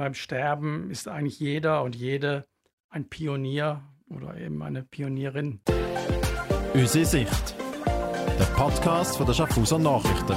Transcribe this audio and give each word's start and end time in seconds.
beim 0.00 0.14
Sterben 0.14 0.90
ist 0.90 1.08
eigentlich 1.08 1.40
jeder 1.40 1.82
und 1.82 1.94
jede 1.94 2.46
ein 2.88 3.10
Pionier 3.10 3.82
oder 4.08 4.34
eben 4.38 4.62
eine 4.62 4.82
Pionierin. 4.82 5.60
Unsere 6.72 7.04
Sicht. 7.04 7.54
Der 7.84 8.48
Podcast 8.56 9.18
von 9.18 9.26
der 9.26 9.34
Schaffhauser 9.34 9.78
Nachrichten. 9.78 10.36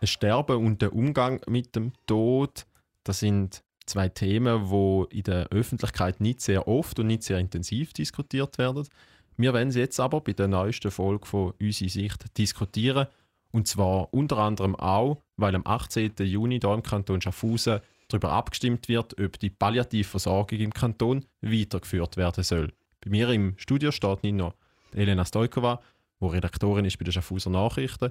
Das 0.00 0.10
Sterben 0.10 0.66
und 0.66 0.82
der 0.82 0.92
Umgang 0.92 1.42
mit 1.46 1.76
dem 1.76 1.92
Tod, 2.08 2.66
das 3.04 3.20
sind 3.20 3.62
zwei 3.86 4.08
Themen, 4.08 4.68
die 4.68 5.16
in 5.16 5.22
der 5.22 5.46
Öffentlichkeit 5.50 6.20
nicht 6.20 6.40
sehr 6.40 6.66
oft 6.66 6.98
und 6.98 7.06
nicht 7.06 7.22
sehr 7.22 7.38
intensiv 7.38 7.92
diskutiert 7.92 8.58
werden. 8.58 8.88
Wir 9.36 9.54
werden 9.54 9.70
sie 9.70 9.78
jetzt 9.78 10.00
aber 10.00 10.20
bei 10.22 10.32
der 10.32 10.48
neuesten 10.48 10.90
Folge 10.90 11.24
von 11.24 11.52
«Unsere 11.60 11.88
Sicht» 11.88 12.36
diskutieren. 12.36 13.06
Und 13.50 13.66
zwar 13.66 14.12
unter 14.12 14.38
anderem 14.38 14.74
auch, 14.76 15.22
weil 15.36 15.54
am 15.54 15.62
18. 15.64 16.12
Juni 16.18 16.60
hier 16.60 16.72
im 16.72 16.82
Kanton 16.82 17.20
Schaffhausen 17.20 17.80
darüber 18.08 18.32
abgestimmt 18.32 18.88
wird, 18.88 19.18
ob 19.20 19.38
die 19.38 19.50
Palliativversorgung 19.50 20.58
im 20.58 20.72
Kanton 20.72 21.24
weitergeführt 21.40 22.16
werden 22.16 22.44
soll. 22.44 22.72
Bei 23.00 23.10
mir 23.10 23.28
im 23.30 23.54
Studio 23.58 23.90
steht 23.90 24.22
nicht 24.22 24.34
nur 24.34 24.54
Elena 24.92 25.24
Stojkova, 25.24 25.80
die 26.20 26.26
Redaktorin 26.26 26.84
ist 26.84 26.98
bei 26.98 27.04
den 27.04 27.12
Schaffhauser 27.12 27.50
Nachrichten, 27.50 28.10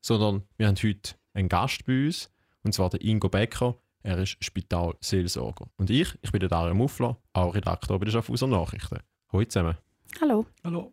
sondern 0.00 0.42
wir 0.56 0.68
haben 0.68 0.76
heute 0.76 1.14
einen 1.34 1.48
Gast 1.48 1.84
bei 1.86 2.06
uns, 2.06 2.30
und 2.62 2.72
zwar 2.72 2.90
den 2.90 3.00
Ingo 3.00 3.28
Becker. 3.28 3.76
Er 4.02 4.18
ist 4.18 4.36
Spitalseelsorger. 4.40 5.68
Und 5.76 5.90
ich, 5.90 6.16
ich 6.22 6.30
bin 6.30 6.40
der 6.40 6.48
Dario 6.48 6.74
Muffler, 6.74 7.18
auch 7.32 7.54
Redaktor 7.54 7.98
bei 7.98 8.04
den 8.04 8.12
Schaffhauser 8.12 8.46
Nachrichten. 8.46 9.00
Hallo 9.32 9.44
zusammen. 9.44 9.76
Hallo. 10.20 10.46
Hallo. 10.62 10.92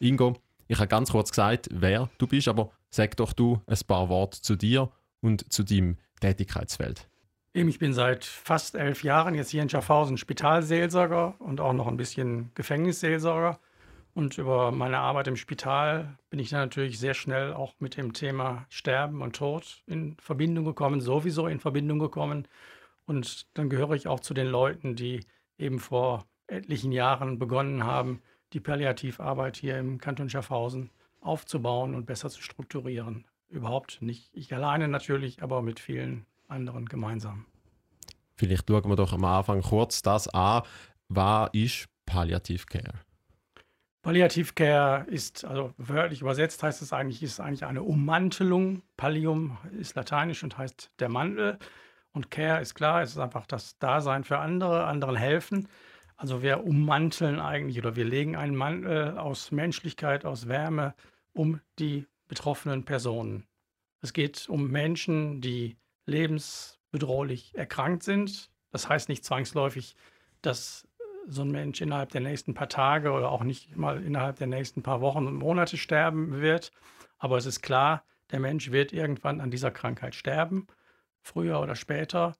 Ingo, 0.00 0.36
ich 0.68 0.78
habe 0.78 0.88
ganz 0.88 1.10
kurz 1.10 1.30
gesagt, 1.30 1.68
wer 1.72 2.08
du 2.18 2.26
bist, 2.26 2.46
aber 2.46 2.70
sag 2.90 3.16
doch 3.16 3.32
du 3.32 3.60
ein 3.66 3.78
paar 3.86 4.08
Worte 4.08 4.40
zu 4.40 4.54
dir 4.54 4.90
und 5.20 5.50
zu 5.52 5.64
deinem 5.64 5.96
Tätigkeitsfeld. 6.20 7.08
Ich 7.54 7.78
bin 7.78 7.94
seit 7.94 8.24
fast 8.24 8.74
elf 8.74 9.02
Jahren 9.02 9.34
jetzt 9.34 9.50
hier 9.50 9.62
in 9.62 9.68
Schaffhausen 9.68 10.18
Spitalseelsorger 10.18 11.34
und 11.40 11.60
auch 11.60 11.72
noch 11.72 11.88
ein 11.88 11.96
bisschen 11.96 12.50
Gefängnisseelsorger. 12.54 13.58
Und 14.14 14.36
über 14.36 14.70
meine 14.70 14.98
Arbeit 14.98 15.28
im 15.28 15.36
Spital 15.36 16.18
bin 16.28 16.38
ich 16.38 16.50
dann 16.50 16.60
natürlich 16.60 16.98
sehr 16.98 17.14
schnell 17.14 17.52
auch 17.54 17.74
mit 17.78 17.96
dem 17.96 18.12
Thema 18.12 18.66
Sterben 18.68 19.22
und 19.22 19.36
Tod 19.36 19.82
in 19.86 20.16
Verbindung 20.20 20.64
gekommen, 20.64 21.00
sowieso 21.00 21.46
in 21.46 21.60
Verbindung 21.60 21.98
gekommen. 21.98 22.46
Und 23.06 23.46
dann 23.54 23.70
gehöre 23.70 23.92
ich 23.92 24.06
auch 24.06 24.20
zu 24.20 24.34
den 24.34 24.48
Leuten, 24.48 24.96
die 24.96 25.24
eben 25.56 25.78
vor 25.78 26.26
etlichen 26.46 26.92
Jahren 26.92 27.38
begonnen 27.38 27.84
haben, 27.84 28.20
die 28.52 28.60
Palliativarbeit 28.60 29.56
hier 29.56 29.78
im 29.78 29.98
Kanton 29.98 30.30
Schaffhausen 30.30 30.90
aufzubauen 31.20 31.94
und 31.94 32.06
besser 32.06 32.30
zu 32.30 32.42
strukturieren. 32.42 33.26
Überhaupt 33.48 34.02
nicht 34.02 34.30
ich 34.32 34.54
alleine 34.54 34.88
natürlich, 34.88 35.42
aber 35.42 35.62
mit 35.62 35.80
vielen 35.80 36.26
anderen 36.48 36.86
gemeinsam. 36.86 37.46
Vielleicht 38.36 38.68
schauen 38.68 38.88
wir 38.88 38.96
doch 38.96 39.12
am 39.12 39.24
Anfang 39.24 39.62
kurz 39.62 40.02
das 40.02 40.28
an. 40.28 40.62
Was 41.08 41.50
ist 41.52 41.86
Palliativcare? 42.06 43.00
Palliativcare 44.02 45.06
ist, 45.08 45.44
also 45.44 45.72
wörtlich 45.76 46.20
übersetzt 46.20 46.62
heißt 46.62 46.82
es 46.82 46.92
eigentlich, 46.92 47.22
ist 47.22 47.40
eigentlich 47.40 47.64
eine 47.64 47.82
Ummantelung. 47.82 48.82
Pallium 48.96 49.58
ist 49.78 49.96
lateinisch 49.96 50.44
und 50.44 50.56
heißt 50.56 50.90
der 51.00 51.08
Mantel. 51.08 51.58
Und 52.12 52.30
Care 52.30 52.60
ist 52.60 52.74
klar, 52.74 53.02
es 53.02 53.10
ist 53.10 53.18
einfach 53.18 53.46
das 53.46 53.78
Dasein 53.78 54.24
für 54.24 54.38
andere, 54.38 54.86
anderen 54.86 55.16
helfen. 55.16 55.68
Also 56.18 56.42
wir 56.42 56.64
ummanteln 56.64 57.38
eigentlich 57.38 57.78
oder 57.78 57.94
wir 57.94 58.04
legen 58.04 58.34
einen 58.34 58.56
Mantel 58.56 59.16
aus 59.16 59.52
Menschlichkeit, 59.52 60.24
aus 60.24 60.48
Wärme 60.48 60.94
um 61.32 61.60
die 61.78 62.06
betroffenen 62.26 62.84
Personen. 62.84 63.46
Es 64.00 64.12
geht 64.12 64.48
um 64.48 64.68
Menschen, 64.68 65.40
die 65.40 65.76
lebensbedrohlich 66.06 67.54
erkrankt 67.54 68.02
sind. 68.02 68.50
Das 68.72 68.88
heißt 68.88 69.08
nicht 69.08 69.24
zwangsläufig, 69.24 69.94
dass 70.42 70.88
so 71.28 71.42
ein 71.42 71.52
Mensch 71.52 71.80
innerhalb 71.80 72.10
der 72.10 72.20
nächsten 72.20 72.52
paar 72.52 72.68
Tage 72.68 73.12
oder 73.12 73.30
auch 73.30 73.44
nicht 73.44 73.76
mal 73.76 74.02
innerhalb 74.02 74.38
der 74.38 74.48
nächsten 74.48 74.82
paar 74.82 75.00
Wochen 75.00 75.24
und 75.28 75.36
Monate 75.36 75.76
sterben 75.76 76.40
wird. 76.40 76.72
Aber 77.18 77.36
es 77.36 77.46
ist 77.46 77.62
klar, 77.62 78.02
der 78.32 78.40
Mensch 78.40 78.72
wird 78.72 78.92
irgendwann 78.92 79.40
an 79.40 79.52
dieser 79.52 79.70
Krankheit 79.70 80.16
sterben, 80.16 80.66
früher 81.20 81.60
oder 81.60 81.76
später. 81.76 82.34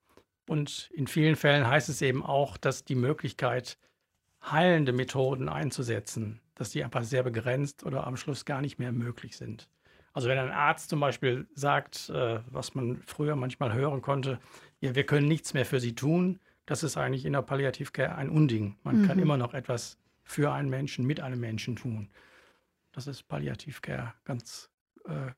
Und 0.49 0.91
in 0.95 1.07
vielen 1.07 1.37
Fällen 1.37 1.67
heißt 1.67 1.89
es 1.89 2.03
eben 2.03 2.25
auch, 2.25 2.57
dass 2.57 2.85
die 2.85 2.95
Möglichkeit, 2.95 3.79
heilende 4.43 4.93
Methoden 4.93 5.49
einzusetzen, 5.49 6.41
dass 6.55 6.71
die 6.71 6.83
einfach 6.83 7.05
sehr 7.05 7.23
begrenzt 7.23 7.85
oder 7.85 8.07
am 8.07 8.17
Schluss 8.17 8.45
gar 8.45 8.61
nicht 8.61 8.79
mehr 8.79 8.93
möglich 8.93 9.37
sind. 9.37 9.69
Also 10.13 10.29
wenn 10.29 10.39
ein 10.39 10.51
Arzt 10.51 10.89
zum 10.91 11.01
Beispiel 11.01 11.47
sagt, 11.55 12.09
äh, 12.09 12.41
was 12.51 12.75
man 12.75 13.03
früher 13.07 13.37
manchmal 13.37 13.73
hören 13.75 14.01
konnte, 14.01 14.39
ja, 14.81 14.95
wir 14.95 15.05
können 15.05 15.29
nichts 15.29 15.55
mehr 15.55 15.67
für 15.67 15.81
sie 15.81 15.95
tun, 15.95 16.41
das 16.67 16.83
ist 16.83 16.97
eigentlich 16.97 17.25
in 17.25 17.35
der 17.35 17.43
Palliativcare 17.43 18.15
ein 18.15 18.31
Unding. 18.31 18.77
Man 18.83 19.03
mhm. 19.03 19.07
kann 19.07 19.19
immer 19.19 19.37
noch 19.37 19.55
etwas 19.55 19.99
für 20.25 20.53
einen 20.53 20.71
Menschen, 20.71 21.07
mit 21.07 21.21
einem 21.21 21.41
Menschen 21.41 21.77
tun. 21.77 22.09
Das 22.93 23.07
ist 23.07 23.29
Palliativcare 23.29 24.15
ganz 24.25 24.71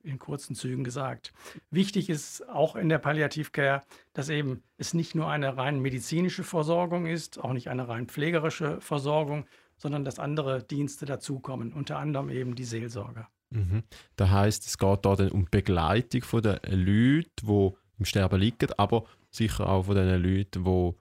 in 0.02 0.18
kurzen 0.18 0.54
Zügen 0.54 0.84
gesagt. 0.84 1.32
Wichtig 1.70 2.08
ist 2.10 2.48
auch 2.48 2.76
in 2.76 2.88
der 2.88 2.98
Palliativcare, 2.98 3.82
dass 4.12 4.28
eben 4.28 4.62
es 4.78 4.94
nicht 4.94 5.14
nur 5.14 5.28
eine 5.28 5.56
rein 5.56 5.80
medizinische 5.80 6.44
Versorgung 6.44 7.06
ist, 7.06 7.38
auch 7.38 7.52
nicht 7.52 7.68
eine 7.68 7.88
rein 7.88 8.06
pflegerische 8.06 8.80
Versorgung, 8.80 9.46
sondern 9.76 10.04
dass 10.04 10.18
andere 10.18 10.62
Dienste 10.62 11.06
dazukommen, 11.06 11.72
unter 11.72 11.98
anderem 11.98 12.30
eben 12.30 12.54
die 12.54 12.64
Seelsorge. 12.64 13.26
Mhm. 13.50 13.82
Das 14.16 14.30
heißt, 14.30 14.66
es 14.66 14.78
geht 14.78 15.04
da 15.04 15.16
dann 15.16 15.30
um 15.30 15.44
die 15.44 15.50
Begleitung 15.50 16.22
von 16.22 16.42
den 16.42 16.58
Leuten, 16.62 17.30
die 17.42 17.70
im 17.98 18.04
Sterben 18.04 18.40
liegen, 18.40 18.70
aber 18.76 19.04
sicher 19.30 19.68
auch 19.68 19.84
von 19.84 19.96
den 19.96 20.22
Leuten, 20.22 20.64
die 20.64 20.94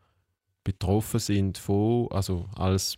betroffen 0.64 1.20
sind 1.20 1.58
von, 1.58 2.08
also 2.12 2.48
als 2.56 2.98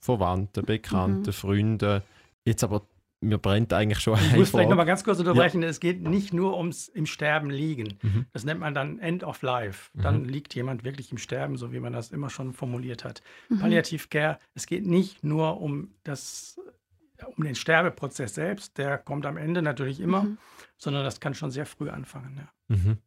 Verwandte, 0.00 0.62
Bekannte, 0.62 1.30
mhm. 1.30 1.34
Freunde. 1.34 2.02
Jetzt 2.44 2.64
aber 2.64 2.82
mir 3.20 3.38
brennt 3.38 3.72
eigentlich 3.72 4.00
schon 4.00 4.18
Ich 4.18 4.36
muss 4.36 4.50
vielleicht 4.50 4.70
noch 4.70 4.76
mal 4.76 4.84
ganz 4.84 5.02
kurz 5.02 5.18
unterbrechen. 5.18 5.62
Ja. 5.62 5.68
Es 5.68 5.80
geht 5.80 6.02
nicht 6.02 6.32
nur 6.32 6.56
ums 6.56 6.88
im 6.88 7.06
Sterben 7.06 7.50
liegen. 7.50 7.98
Mhm. 8.02 8.26
Das 8.32 8.44
nennt 8.44 8.60
man 8.60 8.74
dann 8.74 8.98
End 9.00 9.24
of 9.24 9.42
Life. 9.42 9.90
Dann 9.94 10.22
mhm. 10.22 10.28
liegt 10.28 10.54
jemand 10.54 10.84
wirklich 10.84 11.10
im 11.10 11.18
Sterben, 11.18 11.56
so 11.56 11.72
wie 11.72 11.80
man 11.80 11.92
das 11.92 12.10
immer 12.10 12.30
schon 12.30 12.52
formuliert 12.52 13.04
hat. 13.04 13.22
Mhm. 13.48 13.58
Palliativ 13.58 14.08
Care, 14.10 14.38
es 14.54 14.66
geht 14.66 14.86
nicht 14.86 15.24
nur 15.24 15.60
um 15.60 15.94
das 16.04 16.60
um 17.36 17.42
den 17.42 17.56
Sterbeprozess 17.56 18.34
selbst, 18.34 18.78
der 18.78 18.96
kommt 18.96 19.26
am 19.26 19.36
Ende 19.36 19.60
natürlich 19.60 19.98
immer, 19.98 20.22
mhm. 20.22 20.38
sondern 20.76 21.02
das 21.02 21.18
kann 21.18 21.34
schon 21.34 21.50
sehr 21.50 21.66
früh 21.66 21.90
anfangen. 21.90 22.36
Ja. 22.36 22.76
Mhm. 22.76 22.98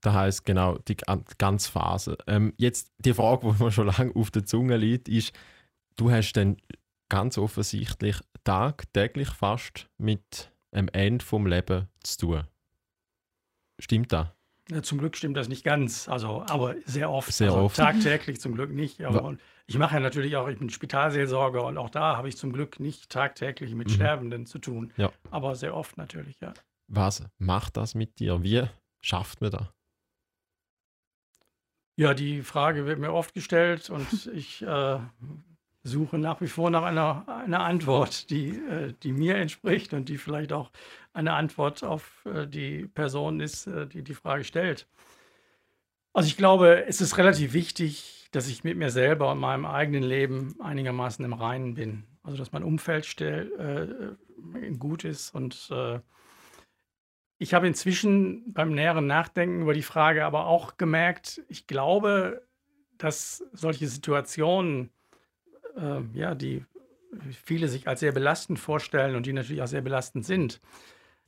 Das 0.00 0.14
heißt 0.14 0.44
genau 0.44 0.78
die 0.78 0.96
ganze 1.38 1.70
Phase. 1.70 2.18
Ähm, 2.26 2.52
jetzt 2.56 2.92
die 2.98 3.14
Frage, 3.14 3.52
die 3.58 3.62
mir 3.62 3.72
schon 3.72 3.86
lange 3.86 4.14
auf 4.14 4.30
der 4.30 4.44
Zunge 4.44 4.76
liegt, 4.76 5.08
ist, 5.08 5.32
du 5.96 6.10
hast 6.10 6.32
dann 6.32 6.56
ganz 7.08 7.38
offensichtlich 7.38 8.18
tagtäglich 8.44 9.30
fast 9.30 9.88
mit 9.98 10.52
dem 10.74 10.88
Ende 10.88 11.24
vom 11.24 11.46
Leben 11.46 11.88
zu 12.02 12.18
tun. 12.18 12.44
Stimmt 13.80 14.12
das? 14.12 14.28
Ja, 14.70 14.82
zum 14.82 14.98
Glück 14.98 15.16
stimmt 15.16 15.36
das 15.36 15.48
nicht 15.48 15.62
ganz, 15.62 16.08
also 16.08 16.42
aber 16.42 16.76
sehr 16.86 17.10
oft. 17.10 17.30
Sehr 17.32 17.50
also 17.50 17.64
oft. 17.64 17.76
Tagtäglich 17.76 18.40
zum 18.40 18.54
Glück 18.54 18.70
nicht. 18.70 19.00
Ich 19.66 19.78
mache 19.78 19.94
ja 19.94 20.00
natürlich 20.00 20.36
auch, 20.36 20.48
ich 20.48 20.58
bin 20.58 20.70
Spitalseelsorger 20.70 21.64
und 21.64 21.76
auch 21.76 21.90
da 21.90 22.16
habe 22.16 22.28
ich 22.28 22.36
zum 22.36 22.52
Glück 22.52 22.80
nicht 22.80 23.10
tagtäglich 23.10 23.74
mit 23.74 23.88
mhm. 23.88 23.92
Sterbenden 23.92 24.46
zu 24.46 24.58
tun. 24.58 24.92
Ja. 24.96 25.12
Aber 25.30 25.54
sehr 25.54 25.76
oft 25.76 25.98
natürlich, 25.98 26.40
ja. 26.40 26.54
Was 26.86 27.24
macht 27.38 27.76
das 27.76 27.94
mit 27.94 28.18
dir? 28.20 28.42
Wie 28.42 28.62
schafft 29.02 29.40
man 29.42 29.50
das? 29.50 29.68
Ja, 31.96 32.14
die 32.14 32.42
Frage 32.42 32.86
wird 32.86 32.98
mir 32.98 33.12
oft 33.12 33.34
gestellt 33.34 33.90
und 33.90 34.26
ich 34.34 34.62
äh, 34.62 34.98
suche 35.84 36.18
nach 36.18 36.40
wie 36.40 36.48
vor 36.48 36.70
nach 36.70 36.82
einer, 36.82 37.28
einer 37.28 37.60
Antwort, 37.60 38.30
die, 38.30 38.48
äh, 38.48 38.94
die 39.02 39.12
mir 39.12 39.36
entspricht 39.36 39.92
und 39.92 40.08
die 40.08 40.18
vielleicht 40.18 40.52
auch 40.52 40.70
eine 41.12 41.34
Antwort 41.34 41.84
auf 41.84 42.24
äh, 42.24 42.46
die 42.46 42.86
Person 42.86 43.40
ist, 43.40 43.66
äh, 43.66 43.86
die 43.86 44.02
die 44.02 44.14
Frage 44.14 44.44
stellt. 44.44 44.88
Also 46.14 46.26
ich 46.26 46.36
glaube, 46.36 46.86
es 46.86 47.00
ist 47.00 47.18
relativ 47.18 47.52
wichtig, 47.52 48.28
dass 48.32 48.48
ich 48.48 48.64
mit 48.64 48.76
mir 48.76 48.90
selber 48.90 49.30
und 49.30 49.38
meinem 49.38 49.66
eigenen 49.66 50.02
Leben 50.02 50.56
einigermaßen 50.60 51.24
im 51.24 51.34
Reinen 51.34 51.74
bin. 51.74 52.04
Also 52.22 52.38
dass 52.38 52.52
mein 52.52 52.64
Umfeld 52.64 53.04
stell, 53.04 54.16
äh, 54.56 54.70
gut 54.78 55.04
ist 55.04 55.34
und 55.34 55.68
äh, 55.70 56.00
ich 57.38 57.52
habe 57.52 57.66
inzwischen 57.66 58.52
beim 58.52 58.72
näheren 58.72 59.06
Nachdenken 59.06 59.62
über 59.62 59.74
die 59.74 59.82
Frage 59.82 60.24
aber 60.24 60.46
auch 60.46 60.76
gemerkt, 60.76 61.42
ich 61.48 61.66
glaube, 61.66 62.46
dass 62.96 63.44
solche 63.52 63.88
Situationen 63.88 64.90
äh, 65.76 66.00
ja, 66.12 66.34
die 66.34 66.64
viele 67.44 67.68
sich 67.68 67.88
als 67.88 68.00
sehr 68.00 68.12
belastend 68.12 68.58
vorstellen 68.58 69.16
und 69.16 69.26
die 69.26 69.32
natürlich 69.32 69.62
auch 69.62 69.68
sehr 69.68 69.82
belastend 69.82 70.24
sind, 70.24 70.60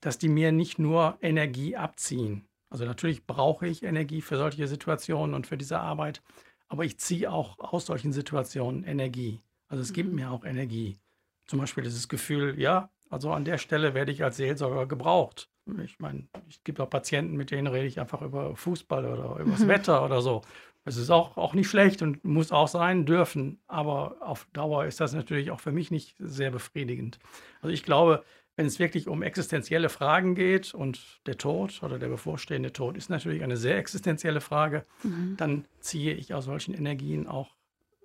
dass 0.00 0.19
die 0.19 0.28
mir 0.28 0.52
nicht 0.52 0.78
nur 0.78 1.16
Energie 1.20 1.76
abziehen. 1.76 2.46
Also 2.70 2.84
natürlich 2.84 3.26
brauche 3.26 3.66
ich 3.66 3.82
Energie 3.82 4.20
für 4.20 4.37
solche 4.37 4.66
Situationen 4.66 5.34
und 5.34 5.46
für 5.46 5.56
diese 5.56 5.78
Arbeit, 5.78 6.22
aber 6.69 6.84
ich 6.84 6.98
ziehe 6.98 7.31
auch 7.31 7.58
aus 7.58 7.87
solchen 7.87 8.12
Situationen 8.12 8.84
Energie. 8.84 9.40
Also 9.69 9.82
es 9.82 9.93
gibt 9.93 10.10
mhm. 10.10 10.16
mir 10.16 10.31
auch 10.31 10.44
Energie. 10.44 10.99
Zum 11.46 11.60
Beispiel 11.60 11.84
dieses 11.84 12.08
Gefühl, 12.08 12.60
ja, 12.60 12.90
also 13.08 13.32
an 13.32 13.44
der 13.44 13.58
Stelle 13.58 13.94
werde 13.94 14.10
ich 14.10 14.25
als 14.25 14.37
Seelsorger 14.37 14.87
gebraucht. 14.87 15.49
Ich 15.82 15.99
meine, 15.99 16.28
es 16.49 16.62
gibt 16.64 16.81
auch 16.81 16.90
Patienten, 16.90 17.37
mit 17.37 17.50
denen 17.50 17.66
rede 17.66 17.87
ich 17.87 18.00
einfach 18.00 18.22
über 18.22 18.54
Fußball 18.56 19.04
oder 19.04 19.40
über 19.40 19.52
das 19.52 19.60
mhm. 19.60 19.69
Wetter 19.69 20.04
oder 20.04 20.20
so. 20.20 20.42
Es 20.86 20.96
ist 20.96 21.10
auch, 21.10 21.36
auch 21.36 21.52
nicht 21.52 21.68
schlecht 21.68 22.00
und 22.00 22.24
muss 22.24 22.52
auch 22.52 22.68
sein 22.68 23.06
dürfen, 23.06 23.58
aber 23.66 24.16
auf 24.20 24.46
Dauer 24.52 24.84
ist 24.84 25.00
das 25.00 25.14
natürlich 25.14 25.50
auch 25.50 25.58
für 25.58 25.72
mich 25.72 25.90
nicht 25.90 26.14
sehr 26.20 26.52
befriedigend. 26.52 27.18
Also 27.60 27.74
ich 27.74 27.82
glaube, 27.82 28.22
wenn 28.54 28.66
es 28.66 28.78
wirklich 28.78 29.08
um 29.08 29.22
existenzielle 29.22 29.88
Fragen 29.88 30.36
geht 30.36 30.74
und 30.74 31.20
der 31.26 31.38
Tod 31.38 31.82
oder 31.82 31.98
der 31.98 32.06
bevorstehende 32.06 32.72
Tod 32.72 32.96
ist 32.96 33.10
natürlich 33.10 33.42
eine 33.42 33.56
sehr 33.56 33.76
existenzielle 33.78 34.40
Frage, 34.40 34.86
mhm. 35.02 35.34
dann 35.36 35.64
ziehe 35.80 36.14
ich 36.14 36.32
aus 36.32 36.44
solchen 36.44 36.72
Energien 36.72 37.26
auch, 37.26 37.56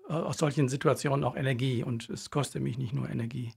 äh, 0.09 0.13
aus 0.13 0.39
solchen 0.39 0.67
Situationen 0.67 1.23
auch 1.23 1.35
Energie 1.35 1.83
und 1.83 2.09
es 2.09 2.31
kostet 2.31 2.63
mich 2.63 2.79
nicht 2.79 2.93
nur 2.93 3.09
Energie. 3.09 3.53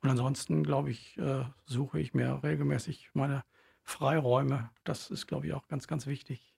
Und 0.00 0.10
ansonsten, 0.10 0.62
glaube 0.62 0.90
ich, 0.90 1.18
äh, 1.18 1.42
suche 1.66 1.98
ich 1.98 2.14
mir 2.14 2.40
regelmäßig 2.44 3.10
meine 3.14 3.42
Freiräume. 3.82 4.70
Das 4.84 5.10
ist, 5.10 5.26
glaube 5.26 5.48
ich, 5.48 5.54
auch 5.54 5.66
ganz, 5.66 5.88
ganz 5.88 6.06
wichtig. 6.06 6.54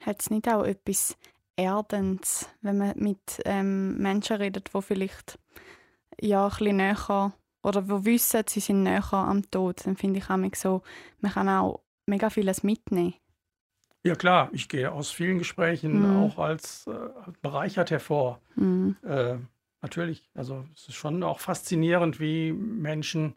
Hat 0.00 0.20
es 0.20 0.30
nicht 0.30 0.46
auch 0.48 0.64
etwas 0.64 1.16
Erdens, 1.58 2.48
wenn 2.62 2.78
man 2.78 2.92
mit 2.96 3.42
ähm, 3.44 3.98
Menschen 3.98 4.36
redet, 4.36 4.70
die 4.72 4.82
vielleicht 4.82 5.38
ja, 6.20 6.46
ein 6.46 6.50
bisschen 6.50 6.76
näher 6.76 7.32
oder 7.62 7.82
die 7.82 8.04
wissen, 8.04 8.44
sie 8.46 8.60
sind 8.60 8.84
näher 8.84 9.12
am 9.12 9.50
Tod, 9.50 9.84
dann 9.84 9.96
finde 9.96 10.20
ich 10.20 10.30
auch 10.30 10.38
so, 10.54 10.82
man 11.20 11.32
kann 11.32 11.48
auch 11.48 11.80
mega 12.06 12.30
vieles 12.30 12.62
mitnehmen. 12.62 13.14
Ja 14.04 14.14
klar, 14.14 14.48
ich 14.52 14.68
gehe 14.68 14.92
aus 14.92 15.10
vielen 15.10 15.38
Gesprächen 15.38 16.00
mhm. 16.00 16.16
auch 16.16 16.38
als 16.38 16.86
äh, 16.86 16.92
bereichert 17.42 17.90
hervor. 17.90 18.40
Mhm. 18.54 18.96
Äh, 19.02 19.38
natürlich, 19.82 20.30
also 20.34 20.64
es 20.76 20.88
ist 20.88 20.94
schon 20.94 21.22
auch 21.24 21.40
faszinierend, 21.40 22.20
wie 22.20 22.52
Menschen 22.52 23.34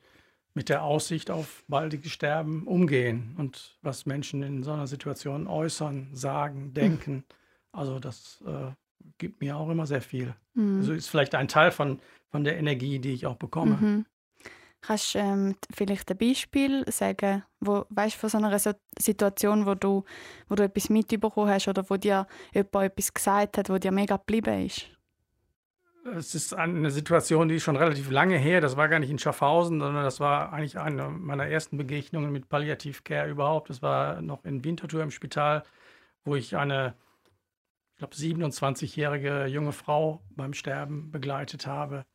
mit 0.53 0.69
der 0.69 0.83
Aussicht 0.83 1.31
auf 1.31 1.63
baldiges 1.67 2.11
Sterben 2.11 2.67
umgehen 2.67 3.35
und 3.37 3.79
was 3.81 4.05
Menschen 4.05 4.43
in 4.43 4.63
so 4.63 4.71
einer 4.71 4.85
Situation 4.85 5.47
äußern, 5.47 6.09
sagen, 6.13 6.73
denken. 6.73 7.13
Mhm. 7.13 7.23
Also 7.71 7.99
das 7.99 8.43
äh, 8.45 8.71
gibt 9.17 9.41
mir 9.41 9.57
auch 9.57 9.69
immer 9.69 9.85
sehr 9.85 10.01
viel. 10.01 10.33
Mhm. 10.53 10.77
Also 10.77 10.93
ist 10.93 11.09
vielleicht 11.09 11.35
ein 11.35 11.47
Teil 11.47 11.71
von, 11.71 11.99
von 12.29 12.43
der 12.43 12.57
Energie, 12.57 12.99
die 12.99 13.13
ich 13.13 13.25
auch 13.25 13.37
bekomme. 13.37 13.77
Mhm. 13.79 14.05
Kannst 14.81 15.13
du 15.13 15.19
ähm, 15.19 15.55
vielleicht 15.71 16.09
ein 16.09 16.17
Beispiel 16.17 16.83
sagen, 16.91 17.43
wo, 17.59 17.85
weißt, 17.89 18.15
von 18.15 18.29
so 18.29 18.39
einer 18.39 18.57
Situation, 18.97 19.67
wo 19.67 19.75
du, 19.75 20.03
wo 20.47 20.55
du 20.55 20.63
etwas 20.63 20.89
mitbekommen 20.89 21.51
hast 21.51 21.67
oder 21.67 21.87
wo 21.87 21.97
dir 21.97 22.25
jemand 22.51 22.75
etwas 22.75 23.13
gesagt 23.13 23.59
hat, 23.59 23.69
wo 23.69 23.77
dir 23.77 23.91
mega 23.91 24.17
geblieben 24.17 24.65
ist? 24.65 24.87
Es 26.03 26.33
ist 26.33 26.55
eine 26.55 26.89
Situation, 26.89 27.47
die 27.47 27.57
ist 27.57 27.63
schon 27.63 27.75
relativ 27.75 28.09
lange 28.09 28.37
her. 28.37 28.59
Das 28.59 28.75
war 28.75 28.89
gar 28.89 28.97
nicht 28.97 29.11
in 29.11 29.19
Schaffhausen, 29.19 29.79
sondern 29.79 30.03
das 30.03 30.19
war 30.19 30.51
eigentlich 30.51 30.79
eine 30.79 31.09
meiner 31.09 31.45
ersten 31.45 31.77
Begegnungen 31.77 32.31
mit 32.31 32.49
Palliativcare 32.49 33.29
überhaupt. 33.29 33.69
Das 33.69 33.83
war 33.83 34.19
noch 34.19 34.43
in 34.43 34.63
Winterthur 34.63 35.03
im 35.03 35.11
Spital, 35.11 35.61
wo 36.25 36.35
ich 36.35 36.57
eine, 36.57 36.95
glaube, 38.01 38.15
27-jährige 38.15 39.45
junge 39.45 39.71
Frau 39.71 40.21
beim 40.35 40.53
Sterben 40.53 41.11
begleitet 41.11 41.67
habe. 41.67 42.05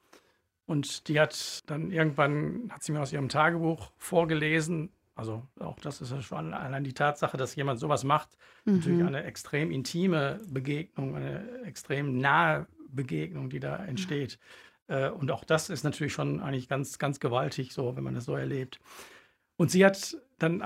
Und 0.66 1.06
die 1.06 1.20
hat 1.20 1.62
dann 1.70 1.92
irgendwann, 1.92 2.70
hat 2.70 2.82
sie 2.82 2.90
mir 2.90 3.00
aus 3.00 3.12
ihrem 3.12 3.28
Tagebuch 3.28 3.92
vorgelesen. 3.96 4.90
Also 5.14 5.46
auch 5.60 5.78
das 5.78 6.00
ist 6.00 6.10
ja 6.10 6.20
schon 6.20 6.52
allein 6.52 6.82
die 6.82 6.92
Tatsache, 6.92 7.36
dass 7.36 7.54
jemand 7.54 7.78
sowas 7.78 8.02
macht, 8.02 8.36
mhm. 8.64 8.74
natürlich 8.74 9.04
eine 9.04 9.22
extrem 9.24 9.70
intime 9.70 10.40
Begegnung, 10.48 11.14
eine 11.14 11.62
extrem 11.62 12.18
nahe 12.18 12.66
Begegnung, 12.88 13.48
die 13.48 13.60
da 13.60 13.76
entsteht. 13.76 14.40
Mhm. 14.88 15.12
Und 15.18 15.30
auch 15.30 15.44
das 15.44 15.70
ist 15.70 15.84
natürlich 15.84 16.12
schon 16.12 16.40
eigentlich 16.40 16.68
ganz, 16.68 16.98
ganz 16.98 17.20
gewaltig, 17.20 17.72
so, 17.72 17.96
wenn 17.96 18.04
man 18.04 18.14
das 18.14 18.24
so 18.24 18.34
erlebt. 18.34 18.80
Und 19.56 19.70
sie 19.70 19.84
hat 19.84 20.16
dann 20.38 20.62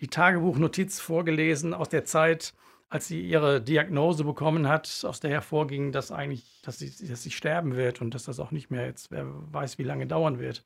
die 0.00 0.08
Tagebuchnotiz 0.08 0.98
vorgelesen 1.00 1.72
aus 1.72 1.88
der 1.88 2.04
Zeit, 2.04 2.52
als 2.90 3.06
sie 3.06 3.20
ihre 3.22 3.62
Diagnose 3.62 4.24
bekommen 4.24 4.68
hat, 4.68 5.04
aus 5.04 5.20
der 5.20 5.30
hervorging, 5.30 5.92
dass 5.92 6.10
eigentlich, 6.10 6.60
dass 6.62 6.78
sie, 6.78 6.90
dass 7.06 7.22
sie 7.22 7.30
sterben 7.30 7.76
wird 7.76 8.00
und 8.00 8.14
dass 8.14 8.24
das 8.24 8.40
auch 8.40 8.50
nicht 8.50 8.70
mehr 8.70 8.84
jetzt, 8.84 9.12
wer 9.12 9.26
weiß, 9.52 9.78
wie 9.78 9.84
lange 9.84 10.06
dauern 10.06 10.40
wird. 10.40 10.64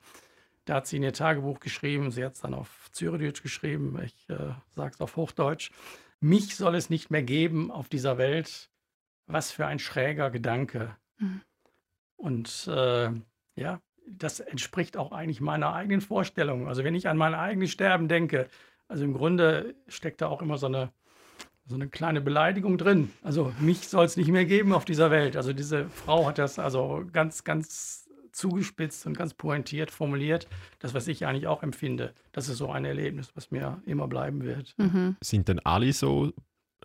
Da 0.65 0.75
hat 0.75 0.87
sie 0.87 0.97
in 0.97 1.03
ihr 1.03 1.13
Tagebuch 1.13 1.59
geschrieben, 1.59 2.09
sie 2.09 2.25
hat 2.25 2.33
es 2.33 2.41
dann 2.41 2.55
auf 2.55 2.89
Zürichdeutsch 2.91 3.43
geschrieben, 3.43 3.99
ich 4.03 4.27
äh, 4.29 4.53
sage 4.75 4.95
es 4.95 5.01
auf 5.01 5.15
Hochdeutsch. 5.15 5.69
Mich 6.19 6.55
soll 6.55 6.73
es 6.73 6.89
nicht 6.89 7.11
mehr 7.11 7.21
geben 7.21 7.69
auf 7.69 7.89
dieser 7.89 8.17
Welt, 8.17 8.71
was 9.27 9.51
für 9.51 9.67
ein 9.67 9.77
schräger 9.77 10.31
Gedanke. 10.31 10.95
Mhm. 11.19 11.41
Und 12.15 12.67
äh, 12.67 13.11
ja, 13.55 13.81
das 14.07 14.39
entspricht 14.39 14.97
auch 14.97 15.11
eigentlich 15.11 15.41
meiner 15.41 15.73
eigenen 15.73 16.01
Vorstellung. 16.01 16.67
Also 16.67 16.83
wenn 16.83 16.95
ich 16.95 17.07
an 17.07 17.17
mein 17.17 17.35
eigenes 17.35 17.69
Sterben 17.69 18.07
denke, 18.07 18.47
also 18.87 19.03
im 19.03 19.13
Grunde 19.13 19.75
steckt 19.87 20.21
da 20.21 20.27
auch 20.27 20.41
immer 20.41 20.57
so 20.57 20.65
eine, 20.65 20.91
so 21.67 21.75
eine 21.75 21.87
kleine 21.87 22.21
Beleidigung 22.21 22.77
drin. 22.77 23.11
Also 23.23 23.51
mich 23.59 23.87
soll 23.87 24.05
es 24.05 24.17
nicht 24.17 24.29
mehr 24.29 24.45
geben 24.45 24.73
auf 24.73 24.85
dieser 24.85 25.11
Welt. 25.11 25.35
Also 25.35 25.53
diese 25.53 25.89
Frau 25.89 26.27
hat 26.27 26.37
das 26.37 26.59
also 26.59 27.03
ganz, 27.11 27.43
ganz 27.43 28.07
zugespitzt 28.31 29.05
und 29.07 29.17
ganz 29.17 29.33
pointiert 29.33 29.91
formuliert. 29.91 30.47
Das, 30.79 30.93
was 30.93 31.07
ich 31.07 31.25
eigentlich 31.25 31.47
auch 31.47 31.63
empfinde. 31.63 32.13
Das 32.33 32.49
ist 32.49 32.57
so 32.57 32.69
ein 32.69 32.85
Erlebnis, 32.85 33.31
was 33.35 33.49
mir 33.49 33.81
immer 33.85 34.07
bleiben 34.07 34.43
wird. 34.43 34.75
Mhm. 34.77 35.15
Sind 35.21 35.47
denn 35.47 35.59
alle 35.59 35.91
so 35.93 36.33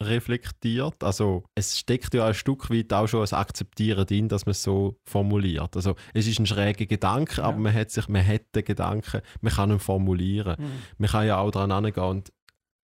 reflektiert. 0.01 1.03
Also 1.05 1.45
es 1.55 1.79
steckt 1.79 2.15
ja 2.15 2.27
ein 2.27 2.35
Stück 2.35 2.71
weit 2.71 2.93
auch 2.93 3.07
schon 3.07 3.27
ein 3.27 3.35
Akzeptieren 3.35 4.07
drin, 4.07 4.29
dass 4.29 4.47
man 4.47 4.53
es 4.53 4.63
so 4.63 4.97
formuliert. 5.05 5.77
Also 5.77 5.95
es 6.15 6.27
ist 6.27 6.39
ein 6.39 6.47
schräger 6.47 6.87
Gedanke, 6.87 7.39
ja. 7.39 7.45
aber 7.45 7.59
man 7.59 7.75
hat 7.75 7.91
sich, 7.91 8.09
man 8.09 8.27
hat 8.27 8.55
den 8.55 8.65
Gedanken, 8.65 9.21
man 9.41 9.53
kann 9.53 9.71
ihn 9.71 9.79
formulieren. 9.79 10.57
Mhm. 10.59 10.71
Man 10.99 11.11
kann 11.11 11.27
ja 11.27 11.39
auch 11.39 11.51
daran 11.51 11.73
angehen 11.73 12.03
und 12.03 12.33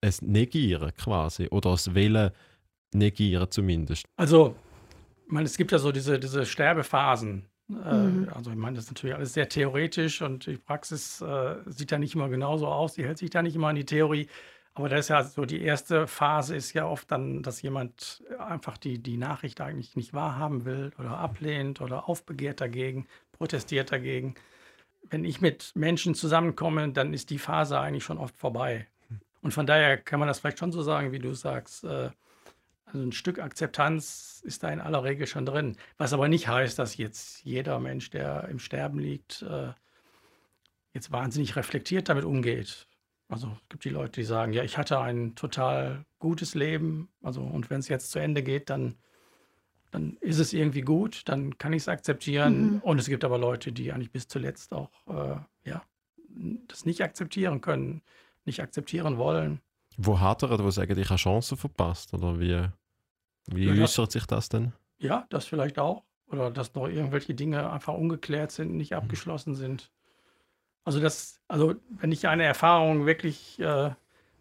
es 0.01 0.21
negieren 0.21 0.91
quasi 0.95 1.47
oder 1.49 1.73
es 1.73 1.93
Willen 1.93 2.31
negieren 2.93 3.49
zumindest. 3.49 4.05
Also 4.15 4.55
ich 5.25 5.31
meine, 5.31 5.45
es 5.45 5.57
gibt 5.57 5.71
ja 5.71 5.77
so 5.77 5.91
diese, 5.91 6.19
diese 6.19 6.45
Sterbephasen. 6.45 7.45
Äh, 7.69 7.93
mhm. 7.93 8.29
Also 8.33 8.51
ich 8.51 8.55
meine, 8.55 8.75
das 8.75 8.85
ist 8.85 8.91
natürlich 8.91 9.15
alles 9.15 9.33
sehr 9.33 9.49
theoretisch 9.49 10.21
und 10.21 10.45
die 10.45 10.57
Praxis 10.57 11.21
äh, 11.21 11.55
sieht 11.65 11.91
ja 11.91 11.99
nicht 11.99 12.15
immer 12.15 12.29
genauso 12.29 12.67
aus. 12.67 12.93
Die 12.93 13.03
hält 13.03 13.17
sich 13.17 13.29
da 13.29 13.41
nicht 13.41 13.55
immer 13.55 13.67
an 13.67 13.75
die 13.75 13.85
Theorie. 13.85 14.27
Aber 14.73 14.89
das 14.89 15.01
ist 15.01 15.09
ja 15.09 15.23
so, 15.23 15.43
die 15.45 15.61
erste 15.61 16.05
Phase 16.05 16.55
ist 16.55 16.73
ja 16.73 16.85
oft 16.85 17.11
dann, 17.11 17.41
dass 17.41 17.63
jemand 17.63 18.23
einfach 18.37 18.77
die, 18.77 18.99
die 18.99 19.17
Nachricht 19.17 19.59
eigentlich 19.59 19.95
nicht 19.95 20.13
wahrhaben 20.13 20.65
will 20.65 20.91
oder 20.99 21.17
ablehnt 21.17 21.81
oder 21.81 22.07
aufbegehrt 22.07 22.61
dagegen, 22.61 23.07
protestiert 23.31 23.91
dagegen. 23.91 24.35
Wenn 25.09 25.25
ich 25.25 25.41
mit 25.41 25.71
Menschen 25.75 26.13
zusammenkomme, 26.13 26.91
dann 26.91 27.11
ist 27.11 27.31
die 27.31 27.39
Phase 27.39 27.79
eigentlich 27.79 28.03
schon 28.03 28.19
oft 28.19 28.37
vorbei. 28.37 28.85
Und 29.47 29.53
von 29.53 29.65
daher 29.65 29.95
kann 29.95 30.19
man 30.19 30.27
das 30.27 30.39
vielleicht 30.39 30.59
schon 30.59 30.73
so 30.73 30.81
sagen, 30.81 31.13
wie 31.13 31.19
du 31.19 31.33
sagst. 31.33 31.85
Äh, 31.85 32.09
also 32.83 32.99
ein 32.99 33.13
Stück 33.13 33.39
Akzeptanz 33.39 34.41
ist 34.43 34.61
da 34.61 34.67
in 34.67 34.81
aller 34.81 35.05
Regel 35.05 35.25
schon 35.25 35.45
drin. 35.45 35.77
Was 35.97 36.11
aber 36.11 36.27
nicht 36.27 36.49
heißt, 36.49 36.77
dass 36.77 36.97
jetzt 36.97 37.45
jeder 37.45 37.79
Mensch, 37.79 38.09
der 38.09 38.49
im 38.49 38.59
Sterben 38.59 38.99
liegt, 38.99 39.43
äh, 39.43 39.69
jetzt 40.93 41.13
wahnsinnig 41.13 41.55
reflektiert 41.55 42.09
damit 42.09 42.25
umgeht. 42.25 42.89
Also 43.29 43.47
es 43.63 43.69
gibt 43.69 43.85
die 43.85 43.89
Leute, 43.89 44.19
die 44.19 44.25
sagen, 44.25 44.51
ja, 44.51 44.63
ich 44.63 44.77
hatte 44.77 44.99
ein 44.99 45.33
total 45.35 46.03
gutes 46.19 46.53
Leben. 46.53 47.07
Also 47.23 47.39
und 47.39 47.69
wenn 47.69 47.79
es 47.79 47.87
jetzt 47.87 48.11
zu 48.11 48.19
Ende 48.19 48.43
geht, 48.43 48.69
dann, 48.69 48.95
dann 49.91 50.17
ist 50.19 50.39
es 50.39 50.51
irgendwie 50.51 50.81
gut, 50.81 51.21
dann 51.29 51.57
kann 51.57 51.71
ich 51.71 51.83
es 51.83 51.87
akzeptieren. 51.87 52.73
Mhm. 52.73 52.79
Und 52.79 52.99
es 52.99 53.07
gibt 53.07 53.23
aber 53.23 53.37
Leute, 53.37 53.71
die 53.71 53.93
eigentlich 53.93 54.11
bis 54.11 54.27
zuletzt 54.27 54.73
auch 54.73 54.91
äh, 55.07 55.37
ja, 55.63 55.83
das 56.67 56.85
nicht 56.85 57.01
akzeptieren 57.01 57.61
können, 57.61 58.01
nicht 58.47 58.61
akzeptieren 58.61 59.17
wollen. 59.17 59.61
Wo 59.97 60.19
hat 60.19 60.43
er, 60.43 60.57
wo 60.57 60.69
sagen, 60.71 60.97
ich 60.97 61.09
habe 61.09 61.19
Chancen 61.19 61.57
verpasst? 61.57 62.13
Oder 62.13 62.39
wie, 62.39 62.67
wie 63.47 63.65
ja, 63.65 63.83
äußert 63.83 64.11
sich 64.11 64.25
das 64.25 64.49
denn? 64.49 64.73
Ja, 64.99 65.25
das 65.29 65.45
vielleicht 65.45 65.79
auch. 65.79 66.03
Oder 66.29 66.51
dass 66.51 66.73
noch 66.73 66.87
irgendwelche 66.87 67.33
Dinge 67.33 67.71
einfach 67.71 67.93
ungeklärt 67.93 68.51
sind, 68.51 68.75
nicht 68.75 68.91
mhm. 68.91 68.97
abgeschlossen 68.97 69.55
sind. 69.55 69.91
Also 70.83 70.99
das, 70.99 71.39
also 71.47 71.75
wenn 71.89 72.11
ich 72.11 72.27
eine 72.27 72.43
Erfahrung 72.43 73.05
wirklich 73.05 73.59
äh, 73.59 73.91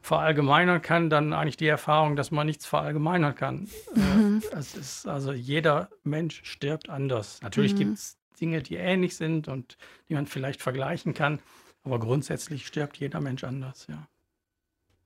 verallgemeinern 0.00 0.82
kann, 0.82 1.10
dann 1.10 1.32
eigentlich 1.32 1.56
die 1.56 1.66
Erfahrung, 1.66 2.16
dass 2.16 2.30
man 2.30 2.46
nichts 2.46 2.66
verallgemeinern 2.66 3.34
kann. 3.34 3.68
Äh, 3.94 3.98
mhm. 3.98 4.42
Äh, 4.52 4.56
es 4.56 4.75
ist 4.75 5.08
also 5.08 5.32
jeder 5.32 5.88
Mensch 6.04 6.42
stirbt 6.44 6.88
anders. 6.88 7.40
Natürlich 7.42 7.75
mhm. 7.75 7.78
gibt 7.78 7.94
es 7.94 8.18
Dinge, 8.40 8.62
die 8.62 8.76
ähnlich 8.76 9.16
sind 9.16 9.48
und 9.48 9.76
die 10.08 10.14
man 10.14 10.26
vielleicht 10.26 10.62
vergleichen 10.62 11.14
kann, 11.14 11.40
aber 11.87 11.99
grundsätzlich 11.99 12.66
stirbt 12.66 12.99
jeder 12.99 13.21
Mensch 13.21 13.45
anders, 13.45 13.87
ja. 13.88 14.07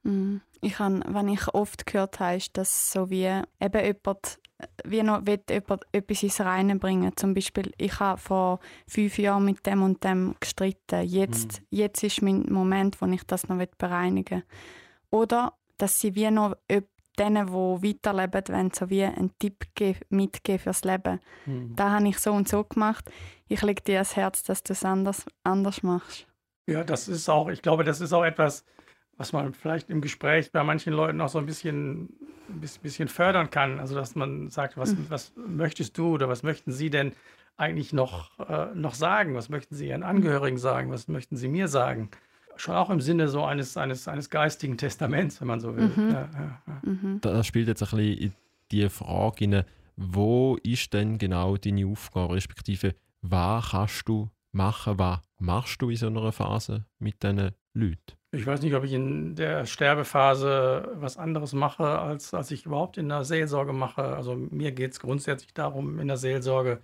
Mhm. 0.02 0.40
Ich 0.62 0.78
habe, 0.78 1.02
wenn 1.08 1.28
ich 1.28 1.48
oft 1.54 1.86
gehört 1.86 2.20
habe, 2.20 2.36
ist, 2.36 2.56
dass 2.56 2.92
so 2.92 3.10
wie 3.10 3.26
eben 3.60 3.84
jemand 3.84 4.38
wie 4.84 5.02
noch 5.02 5.24
will 5.26 5.40
jemand 5.48 5.84
etwas 5.92 6.22
ins 6.22 6.40
Reine 6.40 6.76
bringen. 6.76 7.16
Zum 7.16 7.34
Beispiel, 7.34 7.72
ich 7.78 7.98
habe 7.98 8.20
vor 8.20 8.60
fünf 8.86 9.18
Jahren 9.18 9.44
mit 9.44 9.64
dem 9.66 9.82
und 9.82 10.04
dem 10.04 10.34
gestritten. 10.38 11.02
Jetzt, 11.02 11.60
mhm. 11.60 11.66
jetzt 11.70 12.02
ist 12.02 12.22
mein 12.22 12.44
Moment, 12.50 13.00
wo 13.00 13.06
ich 13.06 13.24
das 13.24 13.48
noch 13.48 13.64
bereinigen 13.78 14.42
will. 15.10 15.20
Oder, 15.20 15.54
dass 15.78 16.00
sie 16.00 16.14
wie 16.14 16.30
noch 16.30 16.56
denen, 17.18 17.46
die 17.46 17.52
weiterleben, 17.52 18.42
wenn 18.48 18.70
so 18.70 18.88
wie 18.90 19.04
einen 19.04 19.32
Tipp 19.38 19.64
mitgeben 20.08 20.58
fürs 20.58 20.84
Leben. 20.84 21.20
Mhm. 21.46 21.74
Da 21.76 21.90
habe 21.92 22.08
ich 22.08 22.18
so 22.18 22.32
und 22.32 22.48
so 22.48 22.64
gemacht. 22.64 23.10
Ich 23.48 23.62
lege 23.62 23.82
dir 23.82 23.94
ans 23.96 24.16
Herz, 24.16 24.42
dass 24.42 24.62
du 24.62 24.72
es 24.72 24.84
anders, 24.84 25.24
anders 25.42 25.82
machst. 25.82 26.26
Ja, 26.70 26.84
das 26.84 27.08
ist 27.08 27.28
auch, 27.28 27.48
ich 27.48 27.62
glaube, 27.62 27.84
das 27.84 28.00
ist 28.00 28.12
auch 28.12 28.24
etwas, 28.24 28.64
was 29.16 29.32
man 29.32 29.52
vielleicht 29.52 29.90
im 29.90 30.00
Gespräch 30.00 30.52
bei 30.52 30.62
manchen 30.62 30.92
Leuten 30.92 31.20
auch 31.20 31.28
so 31.28 31.38
ein 31.38 31.46
bisschen, 31.46 32.08
ein 32.48 32.60
bisschen 32.60 33.08
fördern 33.08 33.50
kann. 33.50 33.80
Also 33.80 33.94
dass 33.94 34.14
man 34.14 34.48
sagt, 34.48 34.76
was, 34.76 34.94
mhm. 34.94 35.06
was 35.08 35.32
möchtest 35.36 35.98
du 35.98 36.14
oder 36.14 36.28
was 36.28 36.42
möchten 36.42 36.72
Sie 36.72 36.88
denn 36.88 37.12
eigentlich 37.56 37.92
noch, 37.92 38.38
äh, 38.38 38.74
noch 38.74 38.94
sagen? 38.94 39.34
Was 39.34 39.48
möchten 39.48 39.74
Sie 39.74 39.88
Ihren 39.88 40.02
Angehörigen 40.04 40.58
sagen? 40.58 40.90
Was 40.90 41.08
möchten 41.08 41.36
Sie 41.36 41.48
mir 41.48 41.68
sagen? 41.68 42.10
Schon 42.56 42.76
auch 42.76 42.88
im 42.88 43.00
Sinne 43.00 43.28
so 43.28 43.44
eines, 43.44 43.76
eines, 43.76 44.08
eines 44.08 44.30
geistigen 44.30 44.78
Testaments, 44.78 45.40
wenn 45.40 45.48
man 45.48 45.60
so 45.60 45.76
will. 45.76 45.88
Mhm. 45.88 46.10
Ja, 46.10 46.28
ja, 46.32 46.62
ja. 46.66 46.80
Mhm. 46.82 47.18
Da 47.20 47.42
spielt 47.42 47.68
jetzt 47.68 47.82
ein 47.82 47.90
bisschen 47.90 48.18
in 48.18 48.32
die 48.70 48.88
Frage 48.88 49.44
rein, 49.44 49.64
wo 49.96 50.56
ist 50.62 50.94
denn 50.94 51.18
genau 51.18 51.56
deine 51.56 51.86
Aufgabe, 51.86 52.34
respektive 52.34 52.94
was 53.22 53.70
kannst 53.72 54.08
du 54.08 54.30
machen, 54.52 54.98
was 54.98 55.20
machst 55.38 55.80
du 55.82 55.90
in 55.90 55.96
so 55.96 56.06
einer 56.06 56.32
Phase 56.32 56.84
mit 56.98 57.22
diesen 57.22 57.52
Leuten? 57.72 58.20
Ich 58.32 58.46
weiß 58.46 58.62
nicht, 58.62 58.74
ob 58.74 58.84
ich 58.84 58.92
in 58.92 59.34
der 59.34 59.66
Sterbephase 59.66 60.92
was 60.94 61.16
anderes 61.16 61.52
mache, 61.52 61.98
als, 61.98 62.32
als 62.32 62.50
ich 62.52 62.64
überhaupt 62.64 62.96
in 62.96 63.08
der 63.08 63.24
Seelsorge 63.24 63.72
mache. 63.72 64.02
Also 64.02 64.36
mir 64.36 64.70
geht 64.70 64.92
es 64.92 65.00
grundsätzlich 65.00 65.52
darum, 65.52 65.98
in 65.98 66.06
der 66.06 66.16
Seelsorge, 66.16 66.80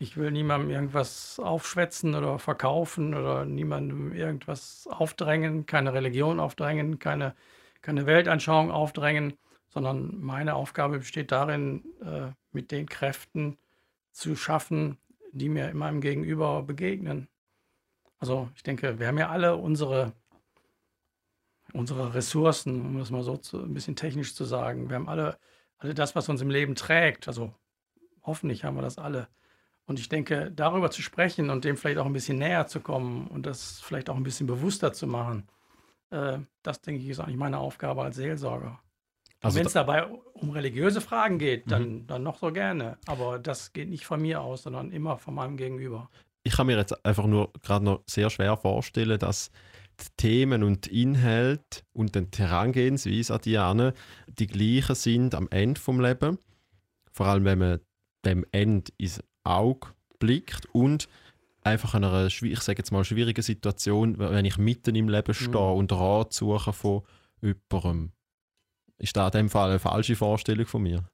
ich 0.00 0.16
will 0.16 0.30
niemandem 0.30 0.70
irgendwas 0.70 1.40
aufschwätzen 1.40 2.14
oder 2.14 2.38
verkaufen 2.38 3.14
oder 3.14 3.44
niemandem 3.44 4.12
irgendwas 4.12 4.88
aufdrängen, 4.90 5.66
keine 5.66 5.92
Religion 5.92 6.40
aufdrängen, 6.40 6.98
keine, 6.98 7.34
keine 7.80 8.06
Weltanschauung 8.06 8.70
aufdrängen, 8.70 9.34
sondern 9.68 10.18
meine 10.20 10.54
Aufgabe 10.54 10.98
besteht 10.98 11.32
darin, 11.32 11.84
äh, 12.02 12.32
mit 12.52 12.70
den 12.72 12.86
Kräften 12.86 13.58
zu 14.12 14.34
schaffen, 14.34 14.98
die 15.38 15.48
mir 15.48 15.70
in 15.70 15.76
meinem 15.76 16.00
Gegenüber 16.00 16.62
begegnen. 16.62 17.28
Also 18.18 18.48
ich 18.54 18.62
denke, 18.62 18.98
wir 18.98 19.06
haben 19.06 19.18
ja 19.18 19.28
alle 19.28 19.56
unsere 19.56 20.12
unsere 21.72 22.14
Ressourcen, 22.14 22.80
um 22.80 22.98
das 22.98 23.10
mal 23.10 23.22
so 23.22 23.36
zu, 23.36 23.62
ein 23.62 23.74
bisschen 23.74 23.96
technisch 23.96 24.34
zu 24.34 24.44
sagen. 24.44 24.88
Wir 24.88 24.96
haben 24.96 25.08
alle, 25.08 25.38
alle 25.78 25.94
das, 25.94 26.14
was 26.14 26.28
uns 26.28 26.40
im 26.40 26.50
Leben 26.50 26.74
trägt. 26.74 27.28
Also 27.28 27.52
hoffentlich 28.22 28.64
haben 28.64 28.76
wir 28.76 28.82
das 28.82 28.98
alle. 28.98 29.28
Und 29.86 29.98
ich 29.98 30.08
denke, 30.08 30.52
darüber 30.54 30.90
zu 30.90 31.02
sprechen 31.02 31.50
und 31.50 31.64
dem 31.64 31.76
vielleicht 31.76 31.98
auch 31.98 32.06
ein 32.06 32.12
bisschen 32.12 32.38
näher 32.38 32.66
zu 32.66 32.80
kommen 32.80 33.26
und 33.28 33.46
das 33.46 33.80
vielleicht 33.80 34.10
auch 34.10 34.16
ein 34.16 34.22
bisschen 34.22 34.46
bewusster 34.46 34.92
zu 34.92 35.06
machen, 35.06 35.48
äh, 36.10 36.38
das 36.62 36.80
denke 36.82 37.02
ich 37.02 37.08
ist 37.08 37.20
eigentlich 37.20 37.36
meine 37.36 37.58
Aufgabe 37.58 38.02
als 38.02 38.16
Seelsorger. 38.16 38.80
Also 39.40 39.58
Wenn 39.58 39.66
es 39.66 39.72
dabei 39.72 40.06
um 40.06 40.50
religiöse 40.50 41.00
Fragen 41.00 41.38
geht, 41.38 41.70
dann, 41.70 41.82
mhm. 41.82 42.06
dann 42.06 42.22
noch 42.22 42.38
so 42.38 42.52
gerne. 42.52 42.98
Aber 43.06 43.38
das 43.38 43.72
geht 43.72 43.88
nicht 43.88 44.04
von 44.04 44.20
mir 44.20 44.40
aus, 44.40 44.64
sondern 44.64 44.90
immer 44.90 45.16
von 45.18 45.34
meinem 45.34 45.56
Gegenüber. 45.56 46.10
Ich 46.42 46.56
kann 46.56 46.66
mir 46.66 46.76
jetzt 46.76 47.04
einfach 47.04 47.26
nur 47.26 47.52
gerade 47.62 47.84
noch 47.84 48.02
sehr 48.06 48.30
schwer 48.30 48.56
vorstellen, 48.56 49.18
dass 49.18 49.50
die 50.00 50.06
Themen 50.16 50.62
und 50.62 50.86
Inhalte 50.86 51.82
und 51.92 52.14
die 52.14 52.26
Herangehensweise 52.38 53.34
an 53.34 53.40
die 53.44 53.58
Ane 53.58 53.94
die 54.28 54.46
gleichen 54.46 54.94
sind 54.94 55.34
am 55.34 55.48
Ende 55.50 55.80
vom 55.80 56.00
Leben. 56.00 56.38
Vor 57.12 57.26
allem, 57.26 57.44
wenn 57.44 57.58
man 57.58 57.80
dem 58.24 58.44
Ende 58.52 58.92
ins 58.96 59.22
Auge 59.44 59.88
blickt 60.18 60.66
und 60.72 61.08
einfach 61.62 61.94
in 61.94 62.04
einer, 62.04 62.26
ich 62.26 62.60
sage 62.60 62.78
jetzt 62.78 62.92
mal, 62.92 63.04
schwierigen 63.04 63.42
Situation, 63.42 64.18
wenn 64.18 64.44
ich 64.44 64.58
mitten 64.58 64.94
im 64.94 65.08
Leben 65.08 65.28
mhm. 65.28 65.34
stehe 65.34 65.72
mhm. 65.72 65.78
und 65.78 65.92
Rat 65.92 66.32
suche 66.32 66.72
von 66.72 67.02
jemandem. 67.40 68.12
Ist 68.98 69.16
das 69.16 69.34
in 69.34 69.38
dem 69.38 69.48
Fall 69.48 69.70
eine 69.70 69.78
falsche 69.78 70.16
Vorstellung 70.16 70.66
von 70.66 70.82
mir? 70.82 71.08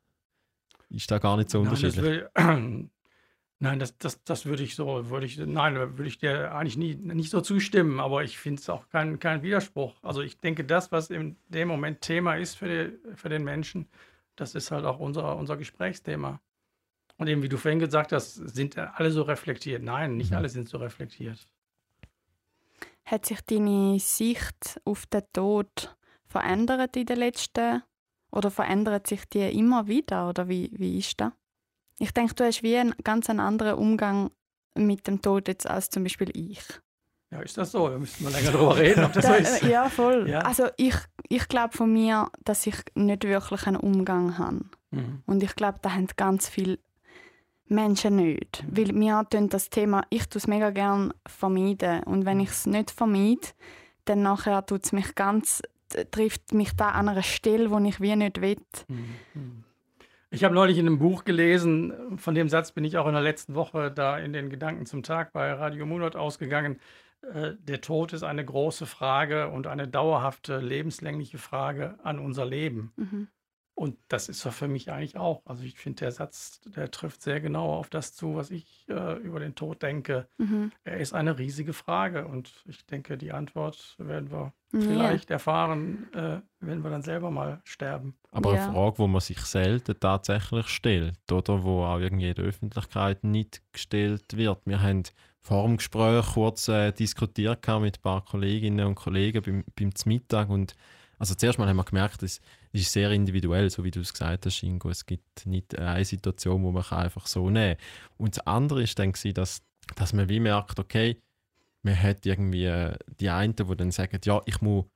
Ist 0.91 1.11
da 1.11 1.19
gar 1.19 1.37
nicht 1.37 1.51
so 1.51 1.59
Nein, 1.59 1.69
unterschiedlich? 1.69 2.03
Will, 2.03 2.29
Nein, 3.61 3.79
das, 3.79 3.97
das, 3.97 4.23
das 4.25 4.47
würde 4.47 4.63
ich 4.63 4.75
so, 4.75 5.09
würde 5.09 5.25
ich, 5.25 5.39
nein, 5.39 5.75
würde 5.75 6.07
ich 6.07 6.19
dir 6.19 6.55
eigentlich 6.55 6.77
nie, 6.77 6.97
nicht 6.97 7.31
so 7.31 7.41
zustimmen, 7.41 7.99
aber 7.99 8.23
ich 8.23 8.37
finde 8.37 8.61
es 8.61 8.69
auch 8.69 8.89
kein, 8.91 9.19
kein 9.19 9.43
Widerspruch. 9.43 9.95
Also 10.03 10.21
ich 10.21 10.39
denke, 10.39 10.65
das, 10.65 10.93
was 10.93 11.09
in 11.09 11.37
dem 11.49 11.69
Moment 11.69 12.03
Thema 12.03 12.35
ist 12.35 12.57
für, 12.57 12.69
die, 12.69 13.17
für 13.17 13.31
den 13.31 13.43
Menschen, 13.43 13.89
das 14.37 14.55
ist 14.55 14.71
halt 14.71 14.85
auch 14.85 14.99
unser, 14.99 15.37
unser 15.37 15.57
Gesprächsthema. 15.57 16.41
Und 17.17 17.29
eben, 17.29 17.43
wie 17.43 17.49
du 17.49 17.57
vorhin 17.57 17.79
gesagt 17.79 18.13
hast, 18.13 18.35
sind 18.35 18.77
alle 18.77 19.11
so 19.13 19.23
reflektiert. 19.23 19.83
Nein, 19.83 20.17
nicht 20.17 20.33
mhm. 20.33 20.37
alle 20.37 20.49
sind 20.49 20.69
so 20.69 20.79
reflektiert. 20.79 21.49
Hat 23.05 23.25
sich 23.25 23.41
deine 23.43 23.99
Sicht 23.99 24.81
auf 24.85 25.07
den 25.07 25.23
Tod 25.33 25.97
verändert 26.27 26.97
in 26.97 27.07
den 27.07 27.19
letzten 27.19 27.83
oder 28.31 28.51
verändert 28.51 29.07
sich 29.07 29.25
die 29.29 29.59
immer 29.59 29.87
wieder 29.87 30.29
oder 30.29 30.49
wie, 30.49 30.71
wie 30.73 30.99
ist 30.99 31.21
das? 31.21 31.33
Ich 31.99 32.13
denke, 32.13 32.35
du 32.35 32.45
hast 32.45 32.63
wie 32.63 32.77
einen 32.77 32.95
ganz 33.05 33.31
anderen 33.31 33.79
Umgang 33.79 34.31
mit 34.75 35.07
dem 35.07 35.23
Tod 35.23 35.49
jetzt 35.49 35.69
als 35.69 35.91
zum 35.91 36.03
Beispiel 36.03 36.31
ich. 36.35 36.63
Ja, 37.31 37.41
ist 37.41 37.59
das 37.59 37.73
so? 37.73 37.89
Da 37.89 37.99
müssten 37.99 38.25
wir 38.25 38.31
länger 38.31 38.53
darüber 38.53 38.77
reden, 38.77 39.05
ob 39.05 39.13
das 39.13 39.25
da, 39.25 39.35
so 39.35 39.41
ist. 39.41 39.63
Ja, 39.63 39.89
voll. 39.89 40.29
Ja. 40.29 40.41
Also 40.41 40.69
ich, 40.77 40.95
ich 41.29 41.49
glaube 41.49 41.77
von 41.77 41.93
mir, 41.93 42.31
dass 42.45 42.67
ich 42.67 42.77
nicht 42.95 43.25
wirklich 43.25 43.67
einen 43.67 43.77
Umgang 43.77 44.39
habe. 44.39 44.65
Mhm. 44.91 45.23
Und 45.27 45.43
ich 45.43 45.55
glaube, 45.57 45.79
da 45.83 45.93
haben 45.93 46.07
ganz 46.17 46.49
viele 46.49 46.79
Menschen 47.67 48.17
nicht. 48.17 48.63
Mhm. 48.63 48.77
Weil 48.77 48.93
mir 48.93 49.27
das 49.31 49.71
Thema, 49.71 50.05
ich 50.11 50.29
tue 50.29 50.39
es 50.39 50.47
mega 50.47 50.71
gerne 50.71 51.13
vermeiden. 51.27 52.05
Und 52.05 52.25
wenn 52.25 52.39
mhm. 52.39 52.45
ich 52.45 52.51
es 52.51 52.67
nicht 52.67 52.91
vermeide, 52.91 53.49
dann 54.05 54.23
nachher 54.23 54.65
tut 54.65 54.85
es 54.85 54.93
mich 54.93 55.15
ganz, 55.15 55.63
trifft 56.11 56.53
mich 56.53 56.75
da 56.77 56.91
an 56.91 57.09
einer 57.09 57.23
Stelle, 57.23 57.71
wo 57.71 57.79
ich 57.79 58.01
wie 58.01 58.17
nicht 58.17 58.41
will. 58.41 58.57
Ich 60.31 60.43
habe 60.43 60.55
neulich 60.55 60.79
in 60.79 60.87
einem 60.87 60.99
Buch 60.99 61.25
gelesen, 61.25 62.19
von 62.19 62.35
dem 62.35 62.49
Satz 62.49 62.73
bin 62.73 62.85
ich 62.85 62.99
auch 62.99 63.07
in 63.07 63.13
der 63.13 63.23
letzten 63.23 63.55
Woche 63.55 63.93
da 63.93 64.19
in 64.19 64.33
den 64.33 64.51
Gedanken 64.51 64.85
zum 64.85 65.03
Tag 65.03 65.33
bei 65.33 65.53
Radio 65.53 65.87
Munot 65.87 66.17
ausgegangen. 66.17 66.81
Äh, 67.33 67.53
der 67.59 67.81
Tod 67.81 68.13
ist 68.13 68.25
eine 68.25 68.45
große 68.45 68.87
Frage 68.87 69.49
und 69.49 69.67
eine 69.67 69.89
dauerhafte, 69.89 70.59
lebenslängliche 70.59 71.39
Frage 71.39 71.99
an 72.03 72.19
unser 72.19 72.45
Leben. 72.45 72.93
Mhm. 72.97 73.29
Und 73.75 73.97
das 74.09 74.29
ist 74.29 74.47
doch 74.47 74.53
für 74.53 74.69
mich 74.69 74.93
eigentlich 74.93 75.17
auch. 75.17 75.43
Also 75.47 75.65
ich 75.65 75.79
finde, 75.79 76.01
der 76.01 76.13
Satz, 76.13 76.61
der 76.65 76.93
trifft 76.93 77.23
sehr 77.23 77.41
genau 77.41 77.75
auf 77.75 77.91
das 77.91 78.15
zu, 78.15 78.37
was 78.37 78.53
ich 78.53 78.87
äh, 78.89 79.19
über 79.19 79.41
den 79.41 79.57
Tod 79.57 79.83
denke. 79.83 80.29
Mhm. 80.39 80.71
Er 80.85 80.99
ist 80.99 81.13
eine 81.13 81.39
riesige 81.39 81.73
Frage 81.73 82.27
und 82.27 82.53
ich 82.67 82.87
denke, 82.87 83.19
die 83.19 83.33
Antwort 83.33 83.97
werden 83.99 84.31
wir 84.31 84.53
ja. 84.73 84.81
vielleicht 84.81 85.31
erfahren, 85.31 86.07
äh, 86.15 86.41
wenn 86.61 86.85
wir 86.85 86.91
dann 86.91 87.03
selber 87.03 87.33
mal 87.33 87.61
sterben. 87.65 88.17
Aber 88.31 88.55
ja. 88.55 88.65
eine 88.65 88.73
Frage, 88.73 88.99
wo 88.99 89.07
man 89.09 89.21
sich 89.21 89.41
selten 89.41 89.99
tatsächlich 89.99 90.69
stellt 90.69 91.33
oder 91.33 91.65
wo 91.65 91.83
auch 91.85 91.99
irgendwie 91.99 92.29
in 92.29 92.35
der 92.37 92.45
Öffentlichkeit 92.45 93.25
nicht 93.25 93.61
gestellt 93.73 94.37
wird. 94.37 94.61
Wir 94.67 94.83
haben 94.83 95.03
vor 95.41 95.67
dem 95.67 95.79
Gespräch 95.79 96.25
kurz 96.35 96.69
äh, 96.69 96.93
diskutiert 96.93 97.67
mit 97.81 97.99
ein 97.99 98.03
paar 98.03 98.25
Kolleginnen 98.25 98.87
und 98.87 98.95
Kollegen 98.95 99.43
beim, 99.43 99.65
beim 99.75 99.91
Mittag 100.07 100.49
und 100.49 100.77
also 101.19 101.35
zuerst 101.35 101.59
mal 101.59 101.69
haben 101.69 101.77
wir 101.77 101.85
gemerkt, 101.85 102.23
es 102.75 102.83
ist 102.83 102.93
sehr 102.93 103.11
individuell, 103.13 103.71
so 103.71 103.85
wie 103.85 103.93
du 103.93 104.01
es 104.01 104.13
gesagt 104.13 104.47
hast, 104.47 104.63
Ingo. 104.65 104.91
Es 104.91 105.07
gibt 105.07 105.47
nicht 105.47 105.79
eine 105.79 106.05
Situation, 106.05 106.63
wo 106.65 106.73
man 106.73 106.85
einfach 106.91 107.27
so 107.27 107.49
nehmen 107.49 107.77
kann. 107.77 107.87
Und 108.19 108.37
das 108.37 108.47
andere 108.47 108.83
ist 108.83 108.99
dann, 108.99 109.13
dass, 109.35 109.63
dass 109.95 110.13
man 110.13 110.29
wie 110.29 110.41
merkt, 110.41 110.81
okay, 110.81 111.17
man 111.83 112.01
hat 112.03 112.27
irgendwie 112.27 112.65
äh, 112.65 112.97
die 113.21 113.31
einen, 113.31 113.55
die 113.55 113.77
dann 113.77 113.93
sagen, 113.93 114.19
ja, 114.25 114.43
ich 114.47 114.61
muss 114.61 114.87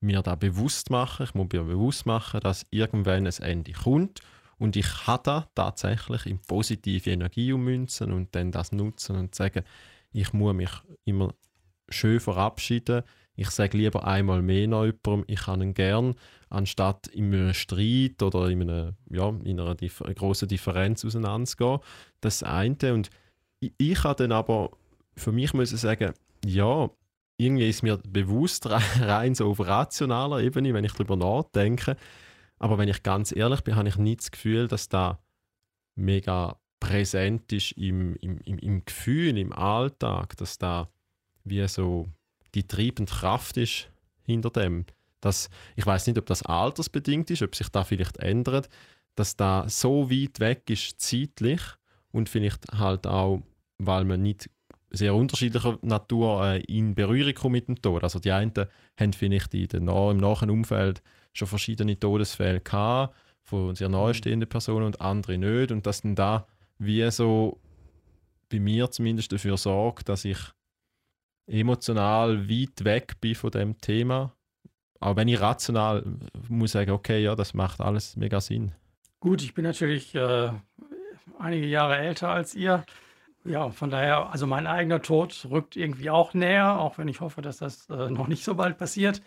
mir 0.00 0.22
da 0.22 0.36
bewusst 0.36 0.88
machen, 0.88 1.24
ich 1.24 1.34
muss 1.34 1.48
mir 1.52 1.64
bewusst 1.64 2.06
machen, 2.06 2.40
dass 2.40 2.64
irgendwann 2.70 3.26
ein 3.26 3.42
Ende 3.42 3.72
kommt 3.72 4.20
und 4.56 4.76
ich 4.76 5.06
habe 5.06 5.22
da 5.24 5.48
tatsächlich 5.54 6.24
in 6.24 6.38
positive 6.38 7.10
Energie 7.10 7.52
ummünzen 7.52 8.12
und 8.12 8.34
dann 8.34 8.52
das 8.52 8.72
nutzen 8.72 9.16
und 9.16 9.34
sagen, 9.34 9.64
ich 10.12 10.32
muss 10.32 10.54
mich 10.54 10.70
immer 11.04 11.34
schön 11.90 12.20
verabschieden, 12.20 13.02
ich 13.38 13.50
sage 13.50 13.78
lieber 13.78 14.04
einmal 14.04 14.42
mehr 14.42 14.66
noch 14.66 14.84
jemandem, 14.84 15.24
ich 15.28 15.42
kann 15.42 15.62
ihn 15.62 15.72
gern, 15.72 16.16
anstatt 16.50 17.06
in 17.06 17.32
einem 17.32 17.54
Streit 17.54 18.20
oder 18.20 18.48
in, 18.48 18.62
einer, 18.62 18.94
ja, 19.10 19.28
in 19.28 19.60
einer 19.60 19.76
Dif 19.76 20.00
großen 20.00 20.48
Differenz 20.48 21.04
auseinanderzugehen. 21.04 21.78
Das 22.20 22.42
eine. 22.42 22.94
Und 22.94 23.10
ich, 23.60 23.72
ich 23.78 23.94
kann 24.02 24.16
dann 24.16 24.32
aber 24.32 24.70
für 25.14 25.30
mich 25.30 25.54
müssen 25.54 25.78
sagen, 25.78 26.14
ja, 26.44 26.90
irgendwie 27.36 27.68
ist 27.68 27.84
mir 27.84 27.98
bewusst 27.98 28.68
rein 29.00 29.36
so 29.36 29.50
auf 29.50 29.60
rationaler 29.60 30.40
Ebene, 30.40 30.74
wenn 30.74 30.84
ich 30.84 30.94
darüber 30.94 31.14
nachdenke. 31.14 31.96
Aber 32.58 32.76
wenn 32.76 32.88
ich 32.88 33.04
ganz 33.04 33.30
ehrlich 33.30 33.60
bin, 33.60 33.76
habe 33.76 33.88
ich 33.88 33.96
nicht 33.98 34.18
das 34.18 34.32
Gefühl, 34.32 34.66
dass 34.66 34.88
da 34.88 35.20
mega 35.94 36.58
präsent 36.80 37.52
ist 37.52 37.70
im, 37.72 38.16
im, 38.16 38.38
im, 38.38 38.58
im 38.58 38.84
Gefühl, 38.84 39.38
im 39.38 39.52
Alltag, 39.52 40.36
dass 40.38 40.58
da 40.58 40.88
wie 41.44 41.66
so 41.68 42.08
die 42.54 42.66
treibende 42.66 43.12
Kraft 43.12 43.56
ist 43.56 43.90
hinter 44.22 44.50
dem. 44.50 44.84
Dass, 45.20 45.50
ich 45.74 45.84
weiß 45.84 46.06
nicht, 46.06 46.18
ob 46.18 46.26
das 46.26 46.42
altersbedingt 46.42 47.30
ist, 47.30 47.42
ob 47.42 47.54
sich 47.54 47.68
da 47.68 47.84
vielleicht 47.84 48.18
ändert, 48.18 48.68
dass 49.16 49.36
da 49.36 49.68
so 49.68 50.10
weit 50.10 50.38
weg 50.38 50.70
ist 50.70 51.00
zeitlich 51.00 51.60
und 52.12 52.28
vielleicht 52.28 52.70
halt 52.72 53.06
auch, 53.06 53.42
weil 53.78 54.04
man 54.04 54.22
nicht 54.22 54.48
sehr 54.90 55.14
unterschiedlicher 55.14 55.78
Natur 55.82 56.46
äh, 56.46 56.60
in 56.62 56.94
Berührung 56.94 57.34
kommt 57.34 57.52
mit 57.52 57.68
dem 57.68 57.82
Tod. 57.82 58.04
Also 58.04 58.20
die 58.20 58.32
einen 58.32 58.52
haben 58.98 59.12
vielleicht 59.12 59.54
in 59.54 59.66
den, 59.66 59.88
im 59.88 60.16
nahen 60.16 60.50
Umfeld 60.50 61.02
schon 61.32 61.48
verschiedene 61.48 61.98
Todesfälle 61.98 62.60
gehabt, 62.60 63.14
von 63.42 63.74
sehr 63.74 63.88
nahestehenden 63.88 64.48
Personen 64.48 64.86
und 64.86 65.00
andere 65.00 65.38
nicht 65.38 65.72
und 65.72 65.86
dass 65.86 66.02
dann 66.02 66.14
da 66.14 66.46
wie 66.78 67.10
so 67.10 67.60
bei 68.50 68.60
mir 68.60 68.90
zumindest 68.90 69.32
dafür 69.32 69.56
sorgt, 69.56 70.08
dass 70.08 70.24
ich 70.24 70.38
emotional 71.48 72.48
weit 72.48 72.84
weg 72.84 73.20
bin 73.20 73.34
von 73.34 73.50
dem 73.50 73.78
Thema. 73.80 74.34
auch 75.00 75.16
wenn 75.16 75.28
ich 75.28 75.40
rational 75.40 76.04
muss 76.48 76.72
sagen, 76.72 76.90
okay, 76.90 77.22
ja, 77.22 77.34
das 77.34 77.54
macht 77.54 77.80
alles 77.80 78.16
mega 78.16 78.40
Sinn. 78.40 78.72
Gut, 79.20 79.42
ich 79.42 79.54
bin 79.54 79.64
natürlich 79.64 80.14
äh, 80.14 80.50
einige 81.38 81.66
Jahre 81.66 81.96
älter 81.96 82.28
als 82.28 82.54
ihr. 82.54 82.84
Ja, 83.44 83.70
von 83.70 83.90
daher, 83.90 84.30
also 84.30 84.46
mein 84.46 84.66
eigener 84.66 85.00
Tod 85.00 85.46
rückt 85.50 85.76
irgendwie 85.76 86.10
auch 86.10 86.34
näher, 86.34 86.78
auch 86.78 86.98
wenn 86.98 87.08
ich 87.08 87.20
hoffe, 87.20 87.40
dass 87.40 87.58
das 87.58 87.88
äh, 87.88 88.10
noch 88.10 88.26
nicht 88.28 88.44
so 88.44 88.54
bald 88.56 88.76
passiert. 88.76 89.22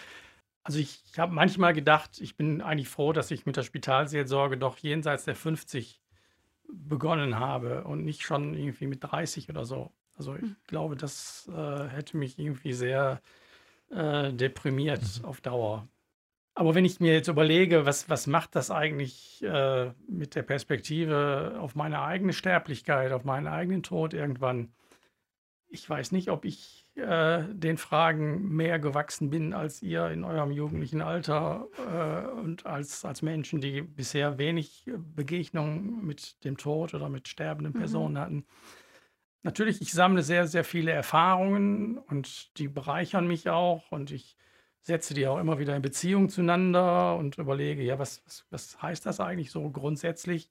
Also 0.63 0.79
ich, 0.79 1.03
ich 1.11 1.17
habe 1.17 1.33
manchmal 1.33 1.73
gedacht, 1.73 2.19
ich 2.21 2.35
bin 2.35 2.61
eigentlich 2.61 2.89
froh, 2.89 3.13
dass 3.13 3.31
ich 3.31 3.45
mit 3.45 3.57
der 3.57 3.63
Spitalseelsorge 3.63 4.57
doch 4.57 4.77
jenseits 4.77 5.25
der 5.25 5.35
50 5.35 6.01
begonnen 6.71 7.39
habe 7.39 7.83
und 7.83 8.03
nicht 8.03 8.21
schon 8.21 8.53
irgendwie 8.53 8.87
mit 8.87 9.03
30 9.03 9.49
oder 9.49 9.65
so. 9.65 9.91
Also 10.15 10.35
ich 10.35 10.41
hm. 10.41 10.55
glaube, 10.67 10.95
das 10.95 11.49
äh, 11.53 11.87
hätte 11.87 12.17
mich 12.17 12.37
irgendwie 12.37 12.73
sehr 12.73 13.21
äh, 13.89 14.31
deprimiert 14.33 15.01
mhm. 15.19 15.25
auf 15.25 15.41
Dauer. 15.41 15.87
Aber 16.53 16.75
wenn 16.75 16.85
ich 16.85 16.99
mir 16.99 17.13
jetzt 17.13 17.29
überlege, 17.29 17.85
was, 17.85 18.09
was 18.09 18.27
macht 18.27 18.55
das 18.55 18.71
eigentlich 18.71 19.41
äh, 19.43 19.91
mit 20.07 20.35
der 20.35 20.43
Perspektive 20.43 21.55
auf 21.59 21.75
meine 21.75 22.01
eigene 22.01 22.33
Sterblichkeit, 22.33 23.13
auf 23.13 23.23
meinen 23.23 23.47
eigenen 23.47 23.83
Tod 23.83 24.13
irgendwann, 24.13 24.73
ich 25.69 25.89
weiß 25.89 26.11
nicht, 26.11 26.29
ob 26.29 26.43
ich 26.43 26.85
äh, 26.95 27.43
den 27.53 27.77
Fragen 27.77 28.49
mehr 28.53 28.79
gewachsen 28.79 29.29
bin 29.29 29.53
als 29.53 29.81
ihr 29.81 30.09
in 30.09 30.25
eurem 30.25 30.51
jugendlichen 30.51 31.01
Alter 31.01 31.67
äh, 31.77 32.39
und 32.39 32.65
als, 32.65 33.05
als 33.05 33.21
Menschen, 33.21 33.61
die 33.61 33.81
bisher 33.81 34.37
wenig 34.37 34.91
Begegnungen 35.15 36.05
mit 36.05 36.43
dem 36.43 36.57
Tod 36.57 36.93
oder 36.93 37.07
mit 37.07 37.29
sterbenden 37.29 37.73
mhm. 37.73 37.79
Personen 37.79 38.19
hatten. 38.19 38.45
Natürlich, 39.43 39.81
ich 39.81 39.91
sammle 39.91 40.21
sehr, 40.21 40.47
sehr 40.47 40.63
viele 40.63 40.91
Erfahrungen 40.91 41.97
und 41.97 42.57
die 42.59 42.67
bereichern 42.67 43.27
mich 43.27 43.49
auch 43.49 43.91
und 43.91 44.11
ich 44.11 44.37
setze 44.81 45.13
die 45.13 45.27
auch 45.27 45.39
immer 45.39 45.59
wieder 45.59 45.75
in 45.75 45.81
Beziehung 45.81 46.29
zueinander 46.29 47.15
und 47.15 47.37
überlege, 47.37 47.83
ja, 47.83 47.99
was, 47.99 48.23
was, 48.25 48.45
was 48.49 48.81
heißt 48.81 49.05
das 49.05 49.19
eigentlich 49.19 49.51
so 49.51 49.69
grundsätzlich? 49.69 50.49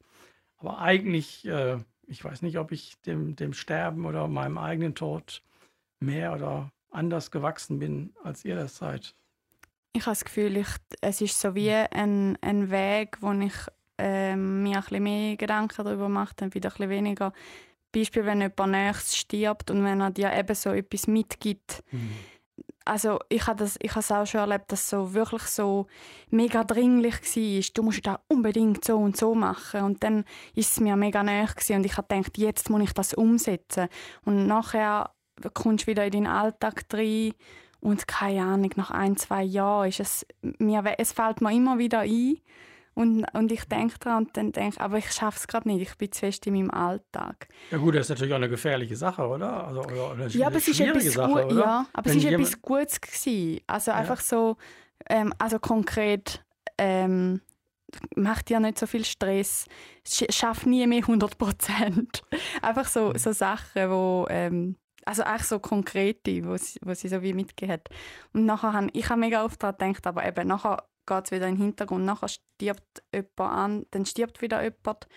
Aber 0.58 0.78
eigentlich, 0.78 1.46
äh, 1.46 1.78
ich 2.06 2.24
weiß 2.24 2.42
nicht, 2.42 2.58
ob 2.58 2.72
ich 2.72 3.00
dem, 3.02 3.36
dem 3.36 3.52
Sterben 3.52 4.06
oder 4.06 4.28
meinem 4.28 4.58
eigenen 4.58 4.94
Tod 4.94 5.42
mehr 6.00 6.34
oder 6.34 6.72
anders 6.90 7.30
gewachsen 7.30 7.78
bin, 7.78 8.12
als 8.22 8.44
ihr 8.44 8.56
das 8.56 8.76
seid. 8.76 9.14
Ich 9.92 10.02
habe 10.02 10.12
das 10.12 10.24
Gefühl, 10.24 10.56
ich, 10.56 10.68
es 11.00 11.20
ist 11.20 11.40
so 11.40 11.54
wie 11.54 11.70
ein, 11.72 12.38
ein 12.40 12.70
Weg, 12.70 13.18
wo 13.20 13.32
ich 13.32 13.54
äh, 13.98 14.36
mir 14.36 14.76
ein 14.76 14.82
bisschen 14.82 15.02
mehr 15.02 15.36
Gedanken 15.36 15.84
darüber 15.84 16.08
mache, 16.08 16.34
dann 16.36 16.54
wieder 16.54 16.70
ein 16.70 16.72
bisschen 16.72 16.90
weniger. 16.90 17.32
Beispiel, 17.92 18.24
wenn 18.24 18.40
jemand 18.40 18.72
nächstes 18.72 19.16
stirbt 19.16 19.70
und 19.70 19.84
wenn 19.84 20.00
er 20.00 20.10
dir 20.10 20.32
eben 20.32 20.54
so 20.54 20.70
etwas 20.70 21.06
mitgibt, 21.06 21.82
mhm 21.90 22.14
also 22.84 23.18
ich 23.28 23.46
habe 23.46 23.58
das, 23.58 23.76
ich 23.80 23.90
habe 23.90 24.00
es 24.00 24.10
auch 24.10 24.26
schon 24.26 24.40
erlebt, 24.40 24.72
dass 24.72 24.80
es 24.80 24.90
so 24.90 25.14
wirklich 25.14 25.42
so 25.42 25.86
mega 26.30 26.64
dringlich 26.64 27.14
war. 27.14 27.64
Du 27.74 27.82
musst 27.82 28.06
das 28.06 28.18
unbedingt 28.28 28.84
so 28.84 28.96
und 28.96 29.16
so 29.16 29.34
machen. 29.34 29.82
Und 29.82 30.02
dann 30.02 30.24
ist 30.54 30.72
es 30.72 30.80
mir 30.80 30.96
mega 30.96 31.22
näher 31.22 31.48
und 31.70 31.86
ich 31.86 31.96
habe 31.96 32.08
gedacht, 32.08 32.38
jetzt 32.38 32.70
muss 32.70 32.82
ich 32.82 32.92
das 32.92 33.14
umsetzen. 33.14 33.88
Und 34.24 34.46
nachher 34.46 35.10
kommst 35.54 35.86
du 35.86 35.90
wieder 35.90 36.04
in 36.04 36.12
deinen 36.12 36.26
Alltag 36.26 36.84
rein 36.92 37.32
und 37.80 38.08
keine 38.08 38.42
Ahnung, 38.42 38.70
nach 38.76 38.90
ein, 38.90 39.16
zwei 39.16 39.42
Jahren 39.42 39.88
ist 39.88 40.00
es 40.00 40.26
mir, 40.40 40.82
es 40.98 41.12
fällt 41.12 41.40
mir 41.40 41.52
immer 41.52 41.78
wieder 41.78 42.00
ein, 42.00 42.38
und, 42.94 43.24
und 43.34 43.52
ich 43.52 43.64
denke 43.64 43.98
daran 43.98 44.26
und 44.26 44.36
dann 44.36 44.52
denke 44.52 44.80
aber 44.80 44.98
ich 44.98 45.10
schaffe 45.12 45.38
es 45.38 45.46
gerade 45.46 45.68
nicht, 45.68 45.80
ich 45.82 45.96
bin 45.96 46.10
zu 46.10 46.20
fest 46.20 46.46
in 46.46 46.54
meinem 46.54 46.70
Alltag. 46.70 47.48
Ja 47.70 47.78
gut, 47.78 47.94
das 47.94 48.02
ist 48.02 48.10
natürlich 48.10 48.32
auch 48.32 48.38
eine 48.38 48.48
gefährliche 48.48 48.96
Sache, 48.96 49.26
oder? 49.26 49.66
Also, 49.66 49.82
oder 49.82 50.12
eine 50.12 50.26
ja, 50.28 50.48
aber 50.48 50.56
es 50.56 50.68
ist 50.68 50.80
etwas 50.80 51.04
Sache, 51.04 51.32
gut, 51.32 51.44
oder? 51.52 51.60
Ja, 51.60 51.86
aber 51.92 52.10
Wenn 52.10 52.18
es 52.18 52.24
ist 52.24 52.30
etwas 52.30 52.62
Gutes 52.62 53.00
gewesen. 53.00 53.60
Also 53.66 53.92
einfach 53.92 54.18
ja. 54.18 54.24
so, 54.24 54.56
ähm, 55.08 55.32
also 55.38 55.58
konkret, 55.58 56.44
ähm, 56.78 57.40
macht 58.16 58.48
dir 58.48 58.60
nicht 58.60 58.78
so 58.78 58.86
viel 58.86 59.04
Stress, 59.04 59.66
schaff 60.04 60.66
nie 60.66 60.86
mehr 60.86 60.98
100 60.98 61.38
Prozent. 61.38 62.22
einfach 62.62 62.88
so, 62.88 63.10
mhm. 63.10 63.18
so 63.18 63.32
Sachen, 63.32 63.90
wo 63.90 64.26
ähm, 64.28 64.76
also 65.04 65.22
eigentlich 65.22 65.44
so 65.44 65.58
konkrete, 65.58 66.44
wo 66.44 66.56
sie, 66.56 66.78
wo 66.84 66.94
sie 66.94 67.08
so 67.08 67.22
wie 67.22 67.32
mitgegeben 67.32 67.72
hat. 67.72 67.88
Und 68.32 68.44
nachher 68.44 68.72
habe 68.72 68.88
ich 68.92 69.08
habe 69.08 69.20
mega 69.20 69.44
oft 69.44 69.62
daran 69.62 69.92
gedacht, 69.92 70.06
aber 70.06 70.26
eben 70.26 70.48
nachher 70.48 70.84
geht 71.10 71.24
es 71.26 71.30
wieder 71.30 71.48
in 71.48 71.56
den 71.56 71.64
Hintergrund. 71.64 72.04
Nachher 72.04 72.28
stirbt 72.28 73.02
jemand 73.12 73.38
an, 73.38 73.86
dann 73.90 74.06
stirbt 74.06 74.40
wieder 74.40 74.62
jemand. 74.62 75.08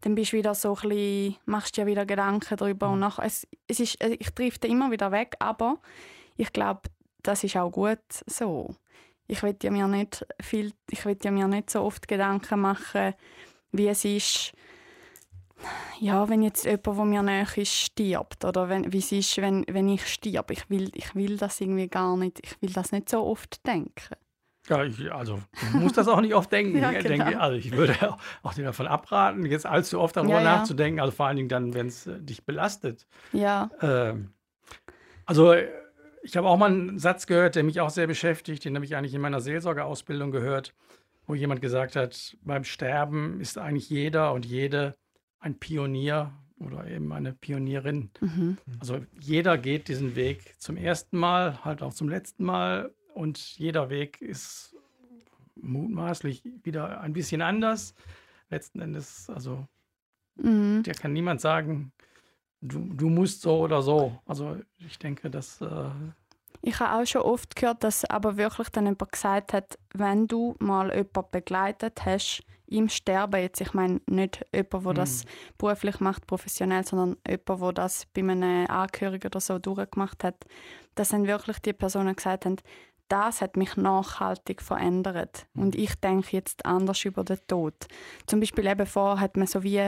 Dann 0.00 0.14
bist 0.14 0.32
du 0.32 0.36
wieder 0.36 0.54
so 0.54 0.76
ein 0.82 0.88
bisschen, 0.88 1.36
machst 1.44 1.76
dir 1.76 1.86
wieder 1.86 2.06
Gedanken 2.06 2.56
darüber. 2.56 2.88
Mhm. 2.88 2.92
Und 2.94 3.00
nachher, 3.00 3.24
es, 3.24 3.46
es 3.68 3.80
ist, 3.80 4.00
äh, 4.02 4.16
ich 4.18 4.30
drifte 4.30 4.68
immer 4.68 4.90
wieder 4.90 5.12
weg, 5.12 5.34
aber 5.38 5.78
ich 6.36 6.52
glaube, 6.52 6.82
das 7.22 7.44
ist 7.44 7.56
auch 7.56 7.70
gut 7.70 7.98
so. 8.26 8.74
Ich 9.26 9.42
will 9.42 9.56
mir 9.70 9.86
nicht 9.88 10.26
viel, 10.40 10.72
ich 10.90 11.04
will 11.04 11.16
mir 11.30 11.48
nicht 11.48 11.70
so 11.70 11.82
oft 11.82 12.08
Gedanken 12.08 12.60
machen, 12.60 13.14
wie 13.70 13.88
es 13.88 14.04
ist, 14.04 14.52
ja, 16.00 16.28
wenn 16.28 16.42
jetzt 16.42 16.64
jemand, 16.64 16.86
der 16.86 17.04
mir 17.04 17.22
näher 17.22 17.56
ist, 17.56 17.72
stirbt 17.72 18.44
oder 18.44 18.68
wenn, 18.68 18.92
wie 18.92 18.98
es 18.98 19.12
ist, 19.12 19.36
wenn, 19.38 19.64
wenn 19.68 19.88
ich 19.88 20.06
sterbe. 20.06 20.52
Ich 20.52 20.68
will, 20.68 20.90
ich 20.94 21.14
will 21.14 21.36
das 21.36 21.60
irgendwie 21.60 21.88
gar 21.88 22.16
nicht, 22.16 22.40
ich 22.42 22.60
will 22.60 22.72
das 22.72 22.92
nicht 22.92 23.08
so 23.08 23.24
oft 23.24 23.64
denken. 23.66 24.16
Ja, 24.68 24.84
ich, 24.84 25.12
also 25.12 25.40
ich 25.54 25.72
muss 25.74 25.92
das 25.92 26.06
auch 26.08 26.20
nicht 26.20 26.34
oft 26.34 26.52
denken. 26.52 26.78
ja, 26.78 26.92
genau. 26.92 27.08
denke, 27.08 27.40
also 27.40 27.56
ich 27.56 27.72
würde 27.72 27.94
auch 28.42 28.54
dir 28.54 28.64
davon 28.64 28.86
abraten, 28.86 29.44
jetzt 29.46 29.66
allzu 29.66 30.00
oft 30.00 30.16
darüber 30.16 30.40
ja, 30.40 30.42
nachzudenken, 30.42 31.00
also 31.00 31.12
vor 31.12 31.26
allen 31.26 31.36
Dingen 31.36 31.48
dann, 31.48 31.74
wenn 31.74 31.88
es 31.88 32.06
äh, 32.06 32.20
dich 32.20 32.44
belastet. 32.44 33.06
Ja. 33.32 33.70
Ähm, 33.80 34.32
also 35.26 35.54
ich 36.22 36.36
habe 36.36 36.48
auch 36.48 36.56
mal 36.56 36.70
einen 36.70 36.98
Satz 36.98 37.26
gehört, 37.26 37.56
der 37.56 37.64
mich 37.64 37.80
auch 37.80 37.90
sehr 37.90 38.06
beschäftigt, 38.06 38.64
den 38.64 38.76
habe 38.76 38.84
ich 38.84 38.94
eigentlich 38.94 39.14
in 39.14 39.20
meiner 39.20 39.40
Seelsorgeausbildung 39.40 40.30
gehört, 40.30 40.74
wo 41.26 41.34
jemand 41.34 41.60
gesagt 41.60 41.96
hat, 41.96 42.36
beim 42.42 42.64
Sterben 42.64 43.40
ist 43.40 43.58
eigentlich 43.58 43.90
jeder 43.90 44.32
und 44.32 44.46
jede 44.46 44.94
ein 45.40 45.58
Pionier 45.58 46.32
oder 46.60 46.86
eben 46.86 47.12
eine 47.12 47.32
Pionierin. 47.32 48.10
Mhm. 48.20 48.58
Also 48.78 49.00
jeder 49.18 49.58
geht 49.58 49.88
diesen 49.88 50.14
Weg 50.14 50.54
zum 50.58 50.76
ersten 50.76 51.18
Mal, 51.18 51.64
halt 51.64 51.82
auch 51.82 51.92
zum 51.92 52.08
letzten 52.08 52.44
Mal 52.44 52.94
und 53.14 53.38
jeder 53.38 53.90
Weg 53.90 54.20
ist 54.20 54.76
mutmaßlich 55.56 56.42
wieder 56.62 57.00
ein 57.00 57.12
bisschen 57.12 57.42
anders. 57.42 57.94
Letzten 58.50 58.80
Endes, 58.80 59.30
also, 59.30 59.66
mhm. 60.36 60.82
der 60.82 60.94
kann 60.94 61.12
niemand 61.12 61.40
sagen, 61.40 61.92
du, 62.60 62.80
du 62.94 63.08
musst 63.08 63.42
so 63.42 63.60
oder 63.60 63.82
so. 63.82 64.18
Also, 64.26 64.56
ich 64.78 64.98
denke, 64.98 65.30
dass. 65.30 65.60
Äh 65.60 65.90
ich 66.64 66.78
habe 66.78 67.02
auch 67.02 67.06
schon 67.06 67.22
oft 67.22 67.56
gehört, 67.56 67.82
dass 67.82 68.04
aber 68.04 68.36
wirklich 68.36 68.68
dann 68.68 68.84
jemand 68.86 69.10
gesagt 69.10 69.52
hat, 69.52 69.78
wenn 69.94 70.28
du 70.28 70.54
mal 70.60 70.94
jemanden 70.94 71.30
begleitet 71.32 72.04
hast 72.04 72.44
im 72.66 72.88
Sterben, 72.88 73.40
jetzt 73.40 73.60
ich 73.60 73.74
meine 73.74 74.00
nicht 74.06 74.46
jemand, 74.54 74.86
der 74.86 74.94
das 74.94 75.24
mhm. 75.24 75.28
beruflich 75.58 76.00
macht, 76.00 76.26
professionell, 76.26 76.86
sondern 76.86 77.16
jemand, 77.28 77.62
der 77.62 77.72
das 77.72 78.06
bei 78.06 78.22
einem 78.22 78.66
Angehörigen 78.68 79.26
oder 79.26 79.40
so 79.40 79.58
durchgemacht 79.58 80.24
hat, 80.24 80.44
dass 80.94 81.10
dann 81.10 81.26
wirklich 81.26 81.58
die 81.58 81.72
Personen 81.72 82.14
gesagt 82.14 82.46
haben, 82.46 82.56
das 83.12 83.42
hat 83.42 83.58
mich 83.58 83.76
nachhaltig 83.76 84.62
verändert. 84.62 85.46
Und 85.54 85.76
ich 85.76 85.94
denke 85.96 86.28
jetzt 86.30 86.64
anders 86.64 87.04
über 87.04 87.24
den 87.24 87.38
Tod. 87.46 87.74
Zum 88.26 88.40
Beispiel 88.40 88.66
eben 88.66 88.86
vorher 88.86 89.20
hat 89.20 89.36
man 89.36 89.46
so 89.46 89.62
wie 89.62 89.86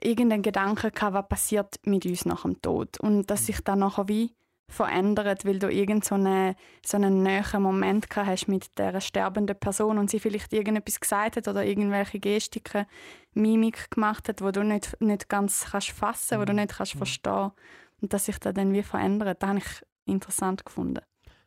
irgendeinen 0.00 0.42
Gedanken 0.42 0.90
gehabt, 0.90 1.14
was 1.14 1.28
passiert 1.28 1.76
mit 1.84 2.04
uns 2.04 2.24
nach 2.24 2.42
dem 2.42 2.60
Tod. 2.60 2.98
Und 2.98 3.30
dass 3.30 3.46
sich 3.46 3.60
dann 3.60 3.78
nachher 3.78 4.08
wie 4.08 4.34
verändert, 4.66 5.44
weil 5.44 5.60
du 5.60 5.70
irgend 5.70 6.04
so 6.04 6.16
einen, 6.16 6.56
so 6.84 6.96
einen 6.96 7.22
näheren 7.22 7.62
Moment 7.62 8.10
gehabt 8.10 8.26
hast 8.26 8.48
mit 8.48 8.76
der 8.78 9.00
sterbenden 9.00 9.56
Person 9.56 9.98
und 9.98 10.10
sie 10.10 10.18
vielleicht 10.18 10.52
irgendetwas 10.52 10.98
gesagt 10.98 11.36
hat 11.36 11.46
oder 11.46 11.64
irgendwelche 11.64 12.18
Gestiken, 12.18 12.86
Mimik 13.32 13.92
gemacht 13.92 14.28
hat, 14.28 14.42
wo 14.42 14.50
du 14.50 14.64
nicht, 14.64 15.00
nicht 15.00 15.28
ganz 15.28 15.66
kannst 15.70 15.90
fassen, 15.90 16.40
wo 16.40 16.44
du 16.44 16.52
nicht 16.52 16.76
kannst 16.76 16.96
mhm. 16.96 16.98
verstehen 16.98 17.52
und 18.00 18.12
dass 18.12 18.24
sich 18.24 18.38
das 18.38 18.54
dann 18.54 18.72
wie 18.72 18.82
verändert. 18.82 19.40
Das 19.40 19.48
habe 19.48 19.58
ich 19.58 19.86
interessant 20.06 20.64
gefunden. 20.64 21.02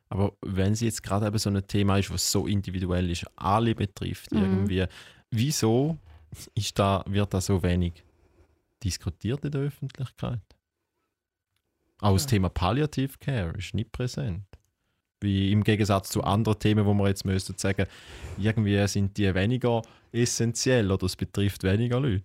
Aber 0.09 0.33
wenn 0.41 0.73
es 0.73 0.81
jetzt 0.81 1.03
gerade 1.03 1.27
eben 1.27 1.37
so 1.37 1.49
ein 1.49 1.67
Thema 1.67 1.97
ist, 1.97 2.11
was 2.11 2.31
so 2.31 2.47
individuell 2.47 3.09
ist, 3.09 3.25
alle 3.35 3.73
betrifft, 3.73 4.31
mhm. 4.31 4.41
irgendwie, 4.41 4.85
wieso 5.31 5.97
ist 6.53 6.77
da, 6.77 7.03
wird 7.07 7.33
da 7.33 7.41
so 7.41 7.61
wenig 7.63 8.03
diskutiert 8.83 9.43
in 9.45 9.51
der 9.51 9.61
Öffentlichkeit? 9.61 10.41
Auch 11.99 12.13
das 12.13 12.23
ja. 12.23 12.31
Thema 12.31 12.49
Palliative 12.49 13.17
Care 13.19 13.57
ist 13.57 13.73
nicht 13.73 13.91
präsent. 13.91 14.45
Wie 15.21 15.51
im 15.51 15.63
Gegensatz 15.63 16.09
zu 16.09 16.23
anderen 16.23 16.59
Themen, 16.59 16.85
wo 16.85 16.93
man 16.93 17.07
jetzt 17.07 17.25
müsste 17.25 17.53
sagen, 17.57 17.87
irgendwie 18.37 18.85
sind 18.87 19.17
die 19.17 19.33
weniger 19.33 19.81
essentiell 20.11 20.91
oder 20.91 21.05
es 21.05 21.15
betrifft 21.15 21.63
weniger 21.63 21.99
Leute 21.99 22.23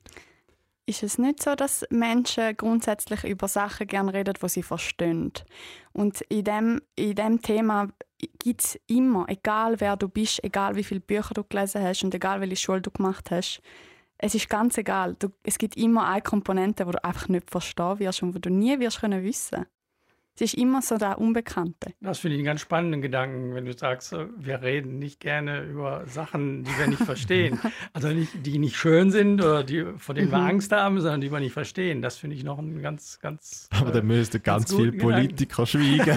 ist 0.90 1.03
es 1.03 1.18
nicht 1.18 1.42
so, 1.42 1.55
dass 1.55 1.87
Menschen 1.90 2.57
grundsätzlich 2.57 3.24
über 3.24 3.48
Sachen 3.48 3.87
gerne 3.87 4.12
reden, 4.12 4.35
die 4.40 4.48
sie 4.48 4.62
verstehen. 4.62 5.33
Und 5.92 6.20
in 6.22 6.44
dem, 6.44 6.81
in 6.96 7.14
dem 7.14 7.40
Thema 7.40 7.88
gibt 8.38 8.62
es 8.62 8.81
immer, 8.87 9.24
egal 9.29 9.81
wer 9.81 9.96
du 9.96 10.09
bist, 10.09 10.44
egal 10.44 10.76
wie 10.76 10.85
viele 10.85 11.00
Bücher 11.00 11.33
du 11.33 11.44
gelesen 11.44 11.83
hast 11.83 12.05
und 12.05 12.14
egal 12.14 12.40
welche 12.40 12.57
Schule 12.57 12.83
du 12.83 12.90
gemacht 12.90 13.31
hast, 13.31 13.62
es 14.18 14.35
ist 14.35 14.50
ganz 14.50 14.76
egal. 14.76 15.16
Du, 15.18 15.29
es 15.44 15.57
gibt 15.57 15.76
immer 15.76 16.07
eine 16.07 16.20
Komponente, 16.20 16.85
die 16.85 16.90
du 16.90 17.05
einfach 17.05 17.29
nicht 17.29 17.50
verstehen 17.50 17.98
wirst 17.98 18.22
und 18.22 18.35
die 18.35 18.40
du 18.40 18.50
nie 18.50 18.79
wirst 18.79 19.00
können 19.00 19.22
wissen. 19.22 19.64
Es 20.37 20.43
ist 20.43 20.55
immer 20.55 20.81
so 20.81 20.97
der 20.97 21.19
Unbekannte. 21.19 21.93
Das 22.01 22.19
finde 22.21 22.37
ich 22.37 22.38
einen 22.40 22.47
ganz 22.47 22.61
spannenden 22.62 23.03
Gedanken, 23.03 23.55
wenn 23.55 23.66
du 23.66 23.77
sagst, 23.77 24.12
äh, 24.14 24.27
wir 24.38 24.62
reden 24.62 24.99
nicht 24.99 25.21
gerne 25.21 25.64
über 25.64 26.07
Sachen, 26.07 26.64
die 26.64 26.71
wir 26.79 26.87
nicht 26.87 27.03
verstehen. 27.03 27.59
Also 27.93 28.09
nicht, 28.09 28.47
die 28.47 28.59
nicht 28.59 28.77
schön 28.77 29.11
sind 29.11 29.40
oder 29.43 29.64
die, 29.64 29.85
vor 29.99 30.14
denen 30.14 30.31
wir 30.31 30.38
Mhm. 30.38 30.47
Angst 30.47 30.73
haben, 30.73 31.01
sondern 31.01 31.21
die 31.21 31.31
wir 31.31 31.40
nicht 31.40 31.53
verstehen. 31.53 32.01
Das 32.03 32.16
finde 32.16 32.37
ich 32.37 32.45
noch 32.45 32.59
ein 32.59 32.81
ganz, 32.81 33.19
ganz. 33.21 33.69
Aber 33.79 33.90
äh, 33.90 33.93
dann 33.95 34.07
müssten 34.07 34.43
ganz, 34.43 34.66
ganz 34.66 34.77
Gedanken. 34.79 34.99
Politiker 34.99 35.66
schweigen. 35.66 36.16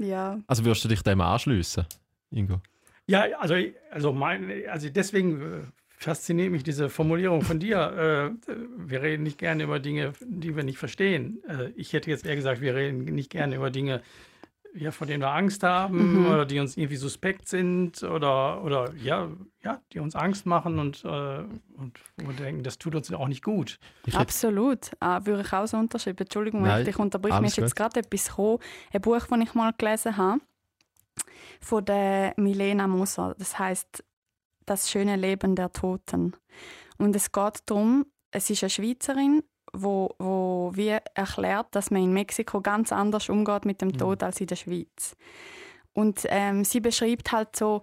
Ja. 0.00 0.38
also 0.46 0.64
würdest 0.64 0.84
du 0.84 0.88
dich 0.88 1.02
dem 1.02 1.20
anschliessen, 1.20 1.84
Ingo? 2.30 2.60
Ja, 3.06 3.24
also, 3.40 3.54
also, 3.90 4.12
mein, 4.12 4.50
also 4.70 4.88
deswegen 4.90 5.40
äh, 5.42 5.60
fasziniert 5.98 6.50
mich 6.52 6.62
diese 6.62 6.88
Formulierung 6.88 7.42
von 7.42 7.58
dir. 7.58 8.36
Äh, 8.48 8.52
wir 8.76 9.02
reden 9.02 9.24
nicht 9.24 9.38
gerne 9.38 9.64
über 9.64 9.80
Dinge, 9.80 10.12
die 10.20 10.54
wir 10.56 10.62
nicht 10.64 10.78
verstehen. 10.78 11.42
Äh, 11.48 11.70
ich 11.76 11.92
hätte 11.92 12.10
jetzt 12.10 12.24
eher 12.24 12.36
gesagt, 12.36 12.60
wir 12.60 12.74
reden 12.74 13.04
nicht 13.04 13.30
gerne 13.30 13.56
über 13.56 13.70
Dinge, 13.70 14.00
ja, 14.74 14.92
vor 14.92 15.06
denen 15.06 15.22
wir 15.22 15.32
Angst 15.32 15.62
haben 15.64 16.20
Mhm. 16.20 16.26
oder 16.26 16.44
die 16.46 16.60
uns 16.60 16.76
irgendwie 16.76 16.96
suspekt 16.96 17.48
sind 17.48 18.02
oder, 18.02 18.62
oder 18.62 18.92
ja, 19.02 19.28
ja, 19.64 19.80
die 19.92 19.98
uns 19.98 20.14
Angst 20.14 20.46
machen 20.46 20.78
und, 20.78 21.04
äh, 21.04 21.08
und 21.08 21.98
wo 22.16 22.28
wir 22.28 22.36
denken, 22.36 22.62
das 22.62 22.78
tut 22.78 22.94
uns 22.94 23.12
auch 23.12 23.28
nicht 23.28 23.42
gut. 23.42 23.78
Ich 24.06 24.14
Absolut. 24.14 24.90
Ah, 25.00 25.20
würde 25.24 25.42
ich 25.42 25.52
auch 25.52 25.66
so 25.66 25.78
unterschreiben. 25.78 26.18
Entschuldigung, 26.18 26.62
Nein, 26.62 26.86
ich 26.86 26.98
unterbreche. 26.98 27.40
Mir 27.40 27.48
ist 27.48 27.56
jetzt 27.56 27.74
gerade 27.74 28.00
etwas 28.00 28.28
gekommen. 28.28 28.58
Ein 28.92 29.00
Buch, 29.00 29.18
das 29.18 29.38
ich 29.40 29.54
mal 29.54 29.72
gelesen 29.76 30.16
habe, 30.16 30.40
von 31.60 31.84
der 31.84 32.34
Milena 32.36 32.86
Moser. 32.86 33.34
Das 33.38 33.58
heißt 33.58 34.04
Das 34.68 34.90
schöne 34.90 35.16
Leben 35.16 35.54
der 35.56 35.72
Toten. 35.72 36.36
Und 36.98 37.16
es 37.16 37.32
geht 37.32 37.62
darum, 37.64 38.04
es 38.30 38.50
ist 38.50 38.62
eine 38.62 38.68
Schweizerin, 38.68 39.42
wo, 39.72 40.14
wo 40.18 40.72
wie 40.74 40.98
erklärt, 41.14 41.68
dass 41.70 41.90
man 41.90 42.02
in 42.02 42.12
Mexiko 42.12 42.60
ganz 42.60 42.92
anders 42.92 43.30
umgeht 43.30 43.64
mit 43.64 43.80
dem 43.80 43.88
Mhm. 43.88 43.98
Tod 43.98 44.22
als 44.22 44.42
in 44.42 44.46
der 44.46 44.56
Schweiz. 44.56 45.16
Und 45.94 46.26
ähm, 46.28 46.64
sie 46.64 46.80
beschreibt 46.80 47.32
halt 47.32 47.56
so, 47.56 47.80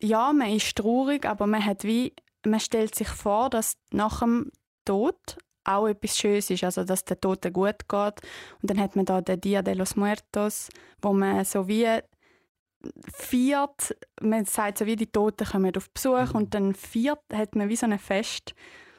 ja, 0.00 0.32
man 0.32 0.50
ist 0.52 0.74
traurig, 0.76 1.26
aber 1.26 1.46
man 1.46 1.62
hat 1.62 1.84
wie, 1.84 2.14
man 2.46 2.60
stellt 2.60 2.94
sich 2.94 3.08
vor, 3.08 3.50
dass 3.50 3.76
nach 3.90 4.20
dem 4.20 4.50
Tod 4.86 5.36
auch 5.64 5.86
etwas 5.86 6.16
Schönes 6.16 6.48
ist, 6.48 6.64
also 6.64 6.82
dass 6.84 7.04
der 7.04 7.20
Toten 7.20 7.52
gut 7.52 7.88
geht. 7.88 8.20
Und 8.62 8.70
dann 8.70 8.80
hat 8.80 8.96
man 8.96 9.04
da 9.04 9.20
den 9.20 9.40
Dia 9.40 9.60
de 9.60 9.74
los 9.74 9.96
Muertos, 9.96 10.70
wo 11.02 11.12
man 11.12 11.44
so 11.44 11.68
wie 11.68 12.00
feiert, 13.12 13.96
man 14.20 14.44
sagt 14.44 14.78
so 14.78 14.86
wie 14.86 14.96
die 14.96 15.06
Toten 15.06 15.46
kommen 15.46 15.76
auf 15.76 15.90
Besuch 15.90 16.30
Mhm. 16.32 16.36
und 16.36 16.54
dann 16.54 16.74
feiert, 16.74 17.20
hat 17.32 17.54
man 17.56 17.68
wie 17.68 17.76
so 17.76 17.86
ein 17.86 17.98
Fest. 17.98 18.54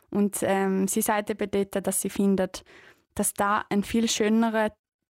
Und 0.10 0.38
ähm, 0.42 0.88
sie 0.88 1.02
sagt 1.02 1.30
eben 1.30 1.50
dort, 1.52 1.86
dass 1.86 2.02
sie 2.02 2.10
findet, 2.10 2.64
dass 3.16 3.34
da 3.34 3.66
ein 3.70 3.84
viel 3.84 4.08
schönerer 4.10 4.72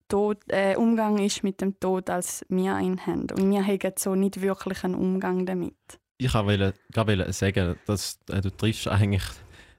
Tod, 0.08 0.38
äh, 0.48 0.76
Umgang 0.76 1.18
ist 1.18 1.42
mit 1.42 1.60
dem 1.62 1.78
Tod, 1.80 2.10
als 2.10 2.44
wir 2.50 2.78
ihn 2.78 3.06
haben. 3.06 3.30
Und 3.30 3.50
wir 3.50 3.66
haben 3.66 3.92
so 3.96 4.14
nicht 4.14 4.40
wirklich 4.42 4.84
einen 4.84 4.94
Umgang 4.94 5.46
damit. 5.46 5.74
ich 6.18 6.34
wollte 6.34 6.74
gerade 6.92 7.32
sagen, 7.32 7.76
dass 7.86 8.18
äh, 8.28 8.40
du 8.42 8.50
triffst 8.50 8.88
eigentlich 8.88 9.22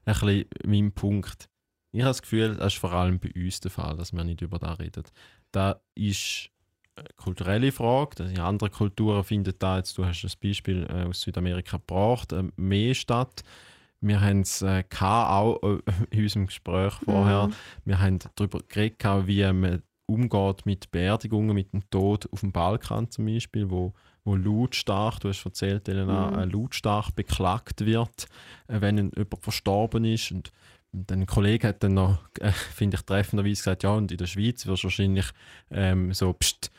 ein 0.06 0.12
bisschen 0.14 0.44
meinen 0.66 0.92
Punkt. 0.92 1.48
Ich 1.92 2.00
habe 2.00 2.10
das 2.10 2.22
Gefühl, 2.22 2.56
das 2.56 2.72
ist 2.74 2.80
vor 2.80 2.92
allem 2.92 3.20
bei 3.20 3.30
uns 3.36 3.60
der 3.60 3.70
Fall, 3.70 3.96
dass 3.96 4.12
wir 4.12 4.24
nicht 4.24 4.40
über 4.42 4.58
das 4.58 4.78
reden. 4.80 5.04
Da 5.52 5.80
ist 5.94 6.50
kulturelle 7.16 7.72
Frage. 7.72 8.24
In 8.24 8.38
anderen 8.38 8.72
Kulturen 8.72 9.24
findet 9.24 9.62
da 9.62 9.78
jetzt, 9.78 9.96
du 9.98 10.04
hast 10.04 10.22
das 10.22 10.36
Beispiel 10.36 10.86
äh, 10.88 11.04
aus 11.08 11.20
Südamerika 11.22 11.78
gebracht, 11.78 12.32
äh, 12.32 12.44
mehr 12.56 12.94
statt. 12.94 13.42
Wir 14.00 14.20
haben 14.20 14.40
es 14.40 14.62
äh, 14.62 14.84
auch 15.00 15.60
äh, 15.62 15.78
in 16.10 16.22
unserem 16.22 16.46
Gespräch 16.46 16.92
vorher. 17.04 17.48
Mhm. 17.48 17.54
Wir 17.84 18.00
haben 18.00 18.18
darüber 18.36 18.60
geredet, 18.68 19.02
wie 19.26 19.44
man 19.52 19.82
umgeht 20.06 20.66
mit 20.66 20.90
Beerdigungen, 20.90 21.54
mit 21.54 21.72
dem 21.72 21.88
Tod 21.90 22.28
auf 22.30 22.40
dem 22.40 22.52
Balkan 22.52 23.10
zum 23.10 23.24
Beispiel, 23.26 23.70
wo, 23.70 23.94
wo 24.24 24.36
lautstark, 24.36 25.20
du 25.20 25.30
hast 25.30 25.44
erzählt, 25.44 25.88
Elena, 25.88 26.30
Mhm. 26.30 26.38
äh, 26.38 26.44
lautstark 26.44 27.14
beklagt 27.14 27.84
wird, 27.86 28.26
äh, 28.68 28.80
wenn 28.80 28.98
ein- 28.98 29.12
jemand 29.16 29.42
verstorben 29.42 30.04
ist. 30.04 30.30
Und 30.30 30.52
ein 31.10 31.26
Kollege 31.26 31.68
hat 31.68 31.82
dann 31.82 31.94
noch, 31.94 32.18
äh, 32.40 32.52
finde 32.52 32.96
ich, 32.98 33.02
treffenderweise 33.02 33.56
gesagt, 33.56 33.82
ja, 33.82 33.90
und 33.90 34.12
in 34.12 34.18
der 34.18 34.26
Schweiz 34.26 34.66
wirst 34.66 34.82
du 34.82 34.86
wahrscheinlich 34.88 35.26
ähm, 35.70 36.12
so 36.12 36.32
pst, 36.34 36.70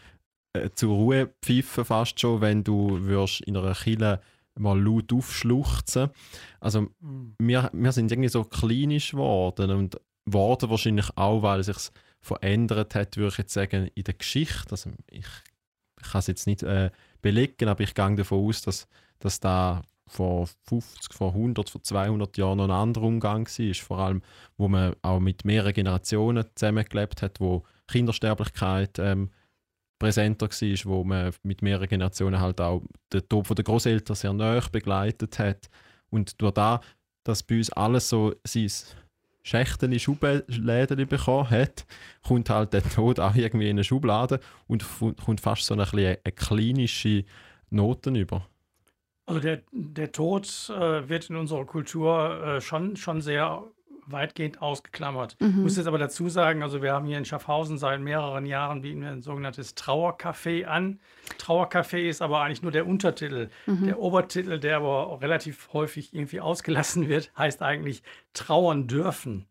äh, 0.56 0.70
zur 0.74 0.96
Ruhe 0.96 1.34
pfiffen 1.42 1.86
fast 1.86 2.20
schon, 2.20 2.42
wenn 2.42 2.64
du 2.64 3.06
wirst 3.06 3.42
in 3.42 3.58
einer 3.58 3.74
Kille 3.74 4.22
mal 4.58 4.80
laut 4.80 5.12
aufschluchzen. 5.12 6.10
Also 6.60 6.88
wir, 7.40 7.70
wir 7.74 7.92
sind 7.92 8.12
irgendwie 8.12 8.30
so 8.30 8.44
klinisch 8.44 9.12
geworden 9.12 9.72
und 9.72 10.00
worden 10.26 10.70
wahrscheinlich 10.70 11.10
auch, 11.16 11.42
weil 11.42 11.60
es 11.60 11.68
sich 11.68 11.92
verändert 12.22 12.96
hat, 12.96 13.18
würde 13.18 13.34
ich 13.34 13.38
jetzt 13.38 13.54
sagen, 13.54 13.90
in 13.94 14.04
der 14.04 14.14
Geschichte. 14.16 14.72
Also 14.72 14.92
ich, 15.12 15.26
ich 16.02 16.12
kann 16.12 16.20
es 16.20 16.28
jetzt 16.28 16.48
nicht 16.48 16.64
äh, 16.64 16.90
belegen, 17.22 17.68
aber 17.68 17.82
ich 17.82 17.94
gehe 17.94 18.16
davon 18.16 18.48
aus, 18.48 18.62
dass, 18.62 18.88
dass 19.20 19.40
da 19.40 19.82
vor 20.08 20.48
50, 20.68 21.14
vor 21.14 21.34
100, 21.34 21.70
vor 21.70 21.84
200 21.84 22.38
Jahren 22.38 22.58
noch 22.58 22.66
ein 22.66 22.72
anderer 22.72 23.06
Umgang 23.06 23.48
war. 23.48 23.74
Vor 23.74 24.00
allem, 24.00 24.22
wo 24.58 24.68
man 24.68 24.96
auch 25.02 25.20
mit 25.20 25.46
mehreren 25.46 25.74
Generationen 25.74 26.46
zusammengelebt 26.56 27.22
hat, 27.22 27.40
wo 27.40 27.64
Kindersterblichkeit 27.88 29.00
ähm, 29.00 29.32
präsenter 30.00 30.48
war, 30.48 30.86
wo 30.86 31.04
man 31.04 31.34
mit 31.44 31.62
mehreren 31.62 31.88
Generationen 31.88 32.40
halt 32.40 32.60
auch 32.62 32.82
den 33.12 33.28
Tod 33.28 33.58
der 33.58 33.64
Großeltern 33.64 34.16
sehr 34.16 34.34
nahe 34.34 34.62
begleitet 34.72 35.40
hat. 35.40 35.70
Und 36.10 36.42
durch 36.42 36.54
das, 36.54 36.80
dass 37.24 37.44
bei 37.44 37.58
uns 37.58 37.72
alles 37.72 38.10
so 38.10 38.34
sein 38.44 38.70
Schächteli, 39.44 40.00
Schubläden 40.00 41.08
bekommen 41.08 41.50
hat, 41.50 41.86
kommt 42.28 42.50
halt 42.50 42.74
der 42.74 42.84
Tod 42.84 43.20
auch 43.20 43.36
irgendwie 43.36 43.70
in 43.70 43.76
eine 43.76 43.84
Schublade 43.84 44.40
und 44.68 44.84
kommt 45.24 45.40
fast 45.40 45.66
so 45.66 45.76
eine, 45.76 45.86
eine 45.94 46.18
klinische 46.36 47.26
Noten 47.70 48.16
über. 48.16 48.48
Also 49.28 49.40
der, 49.40 49.62
der 49.72 50.12
Tod 50.12 50.46
äh, 50.70 51.10
wird 51.10 51.30
in 51.30 51.36
unserer 51.36 51.66
Kultur 51.66 52.44
äh, 52.44 52.62
schon, 52.62 52.96
schon 52.96 53.22
sehr 53.22 53.64
weitgehend 54.08 54.62
ausgeklammert. 54.62 55.36
Ich 55.40 55.48
Mhm. 55.48 55.62
muss 55.64 55.78
jetzt 55.78 55.88
aber 55.88 55.98
dazu 55.98 56.30
sagen, 56.30 56.64
also 56.64 56.82
wir 56.82 56.94
haben 56.94 57.06
hier 57.06 57.18
in 57.18 57.26
Schaffhausen 57.26 57.78
seit 57.78 58.00
mehreren 58.02 58.46
Jahren 58.46 58.82
bieten 58.82 59.02
wir 59.02 59.10
ein 59.10 59.22
sogenanntes 59.22 59.76
Trauercafé 59.76 60.66
an. 60.66 61.00
Trauercafé 61.40 62.08
ist 62.08 62.22
aber 62.22 62.42
eigentlich 62.42 62.62
nur 62.62 62.72
der 62.72 62.88
Untertitel. 62.88 63.50
Mhm. 63.66 63.86
Der 63.86 64.00
Obertitel, 64.00 64.60
der 64.60 64.78
aber 64.78 65.20
relativ 65.22 65.70
häufig 65.74 66.14
irgendwie 66.14 66.40
ausgelassen 66.42 67.08
wird, 67.10 67.32
heißt 67.38 67.62
eigentlich 67.62 68.04
trauern 68.34 68.88
dürfen. 68.88 69.46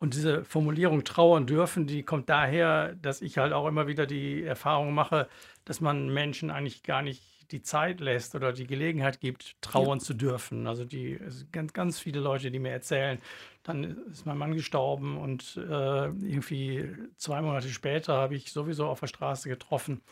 Und 0.00 0.12
diese 0.14 0.44
Formulierung 0.44 1.04
trauern 1.04 1.46
dürfen, 1.46 1.86
die 1.86 2.02
kommt 2.02 2.28
daher, 2.28 2.94
dass 3.00 3.22
ich 3.22 3.38
halt 3.38 3.54
auch 3.54 3.66
immer 3.66 3.86
wieder 3.86 4.04
die 4.06 4.42
Erfahrung 4.42 4.92
mache, 4.92 5.28
dass 5.64 5.80
man 5.80 6.12
Menschen 6.12 6.50
eigentlich 6.50 6.82
gar 6.82 7.00
nicht 7.00 7.22
die 7.50 7.62
Zeit 7.62 8.00
lässt 8.00 8.34
oder 8.34 8.52
die 8.52 8.66
Gelegenheit 8.66 9.20
gibt, 9.20 9.60
trauern 9.60 10.00
zu 10.00 10.14
dürfen. 10.14 10.66
Also 10.66 10.84
die 10.84 11.18
ganz, 11.52 11.72
ganz 11.72 11.98
viele 11.98 12.20
Leute, 12.20 12.50
die 12.50 12.58
mir 12.58 12.70
erzählen, 12.70 13.18
dann 13.62 13.98
ist 14.10 14.26
mein 14.26 14.38
Mann 14.38 14.54
gestorben 14.54 15.16
und 15.18 15.56
äh, 15.56 16.06
irgendwie 16.06 16.90
zwei 17.16 17.40
Monate 17.42 17.68
später 17.68 18.14
habe 18.14 18.34
ich 18.34 18.52
sowieso 18.52 18.86
auf 18.86 19.00
der 19.00 19.06
Straße 19.06 19.48
getroffen 19.48 20.02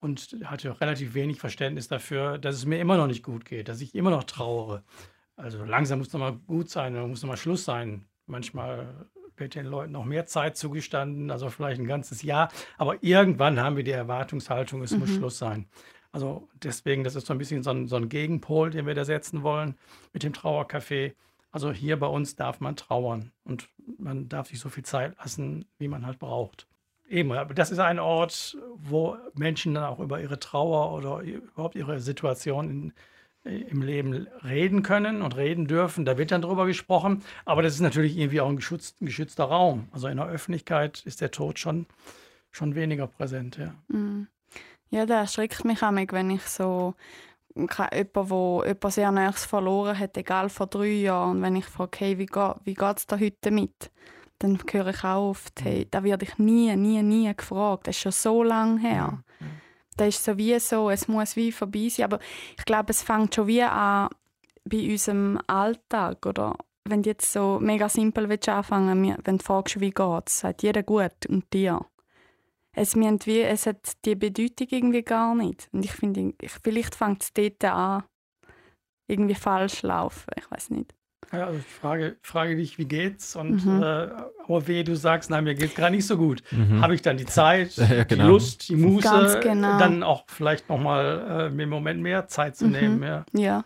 und 0.00 0.36
hatte 0.44 0.80
relativ 0.80 1.14
wenig 1.14 1.40
Verständnis 1.40 1.88
dafür, 1.88 2.38
dass 2.38 2.54
es 2.56 2.66
mir 2.66 2.78
immer 2.78 2.96
noch 2.96 3.06
nicht 3.06 3.22
gut 3.22 3.44
geht, 3.44 3.68
dass 3.68 3.80
ich 3.80 3.94
immer 3.94 4.10
noch 4.10 4.24
trauere. 4.24 4.82
Also 5.36 5.64
langsam 5.64 5.98
muss 5.98 6.12
noch 6.12 6.20
mal 6.20 6.32
gut 6.46 6.70
sein, 6.70 6.94
muss 7.08 7.22
noch 7.22 7.28
mal 7.28 7.36
Schluss 7.36 7.64
sein. 7.64 8.06
Manchmal 8.26 9.08
wird 9.36 9.54
den 9.54 9.66
Leuten 9.66 9.92
noch 9.92 10.04
mehr 10.04 10.26
Zeit 10.26 10.56
zugestanden, 10.56 11.30
also 11.30 11.48
vielleicht 11.50 11.80
ein 11.80 11.86
ganzes 11.86 12.22
Jahr. 12.22 12.50
Aber 12.78 13.02
irgendwann 13.02 13.60
haben 13.60 13.76
wir 13.76 13.82
die 13.84 13.90
Erwartungshaltung, 13.90 14.82
es 14.82 14.96
muss 14.96 15.10
Mhm. 15.10 15.16
Schluss 15.16 15.38
sein. 15.38 15.66
Also 16.14 16.48
deswegen, 16.62 17.02
das 17.02 17.16
ist 17.16 17.26
so 17.26 17.34
ein 17.34 17.38
bisschen 17.38 17.64
so 17.64 17.70
ein, 17.70 17.88
so 17.88 17.96
ein 17.96 18.08
Gegenpol, 18.08 18.70
den 18.70 18.86
wir 18.86 18.94
da 18.94 19.04
setzen 19.04 19.42
wollen 19.42 19.74
mit 20.12 20.22
dem 20.22 20.32
Trauercafé. 20.32 21.14
Also 21.50 21.72
hier 21.72 21.98
bei 21.98 22.06
uns 22.06 22.36
darf 22.36 22.60
man 22.60 22.76
trauern 22.76 23.32
und 23.42 23.68
man 23.98 24.28
darf 24.28 24.46
sich 24.46 24.60
so 24.60 24.68
viel 24.68 24.84
Zeit 24.84 25.16
lassen, 25.18 25.64
wie 25.76 25.88
man 25.88 26.06
halt 26.06 26.20
braucht. 26.20 26.68
Eben, 27.08 27.32
aber 27.32 27.52
das 27.52 27.72
ist 27.72 27.80
ein 27.80 27.98
Ort, 27.98 28.56
wo 28.76 29.16
Menschen 29.34 29.74
dann 29.74 29.82
auch 29.82 29.98
über 29.98 30.20
ihre 30.20 30.38
Trauer 30.38 30.92
oder 30.92 31.18
überhaupt 31.22 31.74
ihre 31.74 31.98
Situation 31.98 32.92
in, 33.44 33.58
im 33.66 33.82
Leben 33.82 34.28
reden 34.44 34.84
können 34.84 35.20
und 35.20 35.36
reden 35.36 35.66
dürfen. 35.66 36.04
Da 36.04 36.16
wird 36.16 36.30
dann 36.30 36.42
drüber 36.42 36.64
gesprochen, 36.64 37.24
aber 37.44 37.62
das 37.62 37.74
ist 37.74 37.80
natürlich 37.80 38.16
irgendwie 38.16 38.40
auch 38.40 38.48
ein, 38.48 38.56
geschützt, 38.56 39.02
ein 39.02 39.06
geschützter 39.06 39.46
Raum. 39.46 39.88
Also 39.90 40.06
in 40.06 40.18
der 40.18 40.28
Öffentlichkeit 40.28 41.02
ist 41.06 41.20
der 41.20 41.32
Tod 41.32 41.58
schon, 41.58 41.86
schon 42.52 42.76
weniger 42.76 43.08
präsent, 43.08 43.56
ja. 43.58 43.74
Mhm. 43.88 44.28
Ja, 44.90 45.06
das 45.06 45.20
erschreckt 45.36 45.64
mich 45.64 45.82
auch, 45.82 45.92
wenn 45.92 46.30
ich 46.30 46.42
so 46.42 46.94
ke- 47.54 47.90
jemand, 47.92 48.30
wo 48.30 48.62
jemand 48.64 48.92
sehr 48.92 49.10
Nächstes 49.12 49.46
verloren 49.46 49.98
hat, 49.98 50.16
egal 50.16 50.48
vor 50.48 50.66
drei 50.66 50.86
Jahren, 50.86 51.36
und 51.38 51.42
wenn 51.42 51.56
ich 51.56 51.64
frage, 51.64 51.98
hey, 51.98 52.18
wie, 52.18 52.26
geht, 52.26 52.54
wie 52.64 52.74
geht 52.74 52.98
es 52.98 53.06
da 53.06 53.18
heute 53.18 53.36
damit? 53.40 53.90
Dann 54.38 54.58
höre 54.70 54.88
ich 54.88 55.04
auch 55.04 55.30
oft, 55.30 55.62
hey, 55.62 55.86
da 55.90 56.02
werde 56.04 56.24
ich 56.24 56.38
nie, 56.38 56.74
nie, 56.76 57.02
nie 57.02 57.34
gefragt. 57.34 57.86
Das 57.86 57.96
ist 57.96 58.02
schon 58.02 58.12
so 58.12 58.42
lange 58.42 58.80
her. 58.80 59.22
Das 59.96 60.08
ist 60.08 60.24
so 60.24 60.36
wie 60.36 60.58
so, 60.58 60.90
es 60.90 61.08
muss 61.08 61.36
wie 61.36 61.52
vorbei 61.52 61.88
sein. 61.88 62.06
Aber 62.06 62.18
ich 62.58 62.64
glaube, 62.64 62.90
es 62.90 63.02
fängt 63.02 63.34
schon 63.34 63.46
wie 63.46 63.62
an 63.62 64.08
bei 64.64 64.90
unserem 64.90 65.38
Alltag, 65.46 66.26
oder? 66.26 66.56
wenn 66.86 67.02
du 67.02 67.10
jetzt 67.10 67.32
so 67.32 67.58
mega 67.60 67.88
simpel 67.88 68.28
willst 68.28 68.48
anfangen 68.48 69.16
wenn 69.24 69.38
du 69.38 69.44
fragst, 69.44 69.80
wie 69.80 69.90
geht's, 69.90 70.40
sagt 70.40 70.62
jeder 70.62 70.82
gut 70.82 71.26
und 71.28 71.50
dir. 71.52 71.80
Es, 72.74 72.96
wie, 72.96 73.40
es 73.40 73.66
hat 73.66 74.04
die 74.04 74.16
Bedeutung 74.16 74.66
irgendwie 74.70 75.02
gar 75.02 75.34
nicht. 75.34 75.68
Und 75.72 75.84
ich 75.84 75.92
finde, 75.92 76.34
vielleicht 76.62 76.94
fängt 76.94 77.22
es 77.22 77.32
dort 77.32 77.64
an, 77.64 78.04
irgendwie 79.08 79.34
falsch 79.34 79.82
laufen. 79.82 80.30
Ich 80.36 80.50
weiß 80.50 80.70
nicht. 80.70 80.94
Ja, 81.32 81.46
also 81.46 81.58
ich 81.58 81.66
frage, 81.66 82.16
frage 82.22 82.56
dich, 82.56 82.78
wie 82.78 82.84
geht's? 82.84 83.34
Und 83.36 83.64
mhm. 83.64 83.82
äh, 83.82 84.08
aber 84.46 84.66
weh, 84.66 84.82
du 84.82 84.94
sagst, 84.94 85.30
nein, 85.30 85.44
mir 85.44 85.54
geht's 85.54 85.74
gerade 85.74 85.94
nicht 85.94 86.06
so 86.06 86.16
gut. 86.16 86.42
Mhm. 86.50 86.80
Habe 86.82 86.94
ich 86.94 87.02
dann 87.02 87.16
die 87.16 87.26
Zeit, 87.26 87.74
ja, 87.76 88.04
genau. 88.04 88.24
die 88.24 88.30
Lust, 88.30 88.68
die 88.68 88.76
Muße, 88.76 89.40
genau. 89.42 89.78
dann 89.78 90.02
auch 90.02 90.24
vielleicht 90.28 90.68
nochmal 90.68 91.48
äh, 91.48 91.50
mir 91.50 91.64
im 91.64 91.70
Moment 91.70 92.02
mehr 92.02 92.28
Zeit 92.28 92.56
zu 92.56 92.66
mhm. 92.66 92.72
nehmen. 92.72 93.02
Ja. 93.02 93.24
ja. 93.32 93.64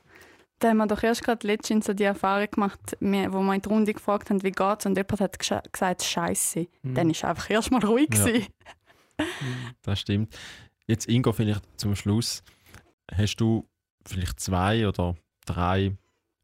Da 0.61 0.71
haben 0.71 0.79
wir 0.79 0.87
doch 0.87 1.03
erst 1.03 1.23
gerade 1.23 1.47
letztens 1.47 1.87
so 1.87 1.95
die 1.95 2.05
Erfahrung 2.05 2.49
gemacht, 2.51 2.81
wo 3.01 3.07
wir 3.07 3.55
in 3.55 3.63
der 3.63 3.71
Runde 3.71 3.93
gefragt 3.93 4.31
haben, 4.31 4.43
wie 4.43 4.51
geht's? 4.51 4.87
Und 4.87 4.97
jemand 4.97 5.21
hat 5.21 5.39
gesagt, 5.39 6.03
Scheiße. 6.03 6.67
Mhm. 6.83 6.95
Dann 6.95 7.11
ist 7.11 7.25
einfach 7.25 7.49
erstmal 7.51 7.85
ruhig. 7.85 8.09
Ja. 8.15 8.41
das 9.83 10.01
stimmt. 10.01 10.37
Jetzt, 10.87 11.09
Ingo, 11.09 11.33
vielleicht 11.33 11.65
zum 11.79 11.95
Schluss. 11.95 12.43
Hast 13.13 13.37
du 13.37 13.69
vielleicht 14.07 14.41
zwei 14.41 14.89
oder 14.89 15.17
drei 15.45 15.97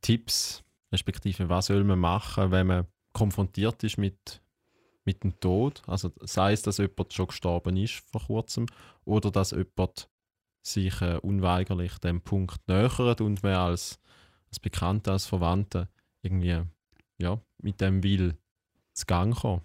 Tipps, 0.02 0.62
respektive 0.92 1.48
was 1.48 1.66
soll 1.66 1.84
man 1.84 1.98
machen, 1.98 2.50
wenn 2.50 2.66
man 2.66 2.86
konfrontiert 3.12 3.82
ist 3.84 3.98
mit, 3.98 4.42
mit 5.04 5.24
dem 5.24 5.38
Tod? 5.40 5.82
Also 5.86 6.10
sei 6.20 6.52
es, 6.52 6.62
dass 6.62 6.78
jemand 6.78 7.12
schon 7.12 7.28
gestorben 7.28 7.76
ist 7.76 8.02
vor 8.10 8.22
kurzem 8.26 8.66
oder 9.04 9.30
dass 9.30 9.52
jemand 9.52 10.08
sich 10.62 11.00
äh, 11.02 11.18
unweigerlich 11.18 11.98
dem 11.98 12.22
Punkt 12.22 12.66
nähert 12.68 13.20
und 13.20 13.42
man 13.42 13.54
als, 13.54 13.98
als 14.48 14.60
Bekannter, 14.60 15.12
als 15.12 15.26
Verwandter 15.26 15.88
irgendwie 16.22 16.62
ja, 17.18 17.40
mit 17.58 17.80
dem 17.80 18.02
will 18.02 18.36
zu 18.94 19.06
Gang 19.06 19.34
kommen. 19.34 19.62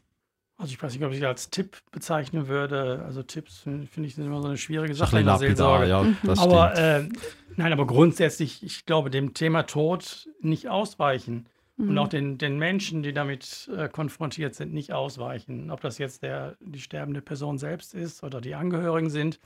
Also 0.59 0.73
ich 0.73 0.83
weiß 0.83 0.93
nicht, 0.93 1.05
ob 1.05 1.13
ich 1.13 1.25
als 1.25 1.49
Tipp 1.49 1.77
bezeichnen 1.89 2.49
würde. 2.49 3.01
Also 3.05 3.23
Tipps 3.23 3.59
finde 3.59 3.87
ich 4.03 4.15
sind 4.15 4.25
immer 4.25 4.41
so 4.41 4.49
eine 4.49 4.57
schwierige 4.57 4.93
Sache 4.93 5.15
ein 5.15 5.21
in 5.21 5.25
der 5.25 5.37
Seelsorge. 5.37 5.87
Ja, 5.87 6.03
mhm. 6.03 6.17
aber 6.37 6.77
äh, 6.77 7.07
nein, 7.55 7.71
aber 7.71 7.87
grundsätzlich, 7.87 8.61
ich 8.61 8.85
glaube, 8.85 9.09
dem 9.09 9.33
Thema 9.33 9.63
Tod 9.63 10.27
nicht 10.41 10.67
ausweichen 10.67 11.47
mhm. 11.77 11.89
und 11.89 11.97
auch 11.97 12.09
den, 12.09 12.37
den 12.37 12.59
Menschen, 12.59 13.03
die 13.03 13.13
damit 13.13 13.71
äh, 13.73 13.87
konfrontiert 13.87 14.53
sind, 14.53 14.73
nicht 14.73 14.91
ausweichen. 14.91 15.71
Ob 15.71 15.79
das 15.79 15.97
jetzt 15.97 16.23
der, 16.23 16.57
die 16.59 16.81
sterbende 16.81 17.21
Person 17.21 17.57
selbst 17.57 17.93
ist 17.93 18.21
oder 18.21 18.41
die 18.41 18.55
Angehörigen 18.55 19.09
sind. 19.09 19.39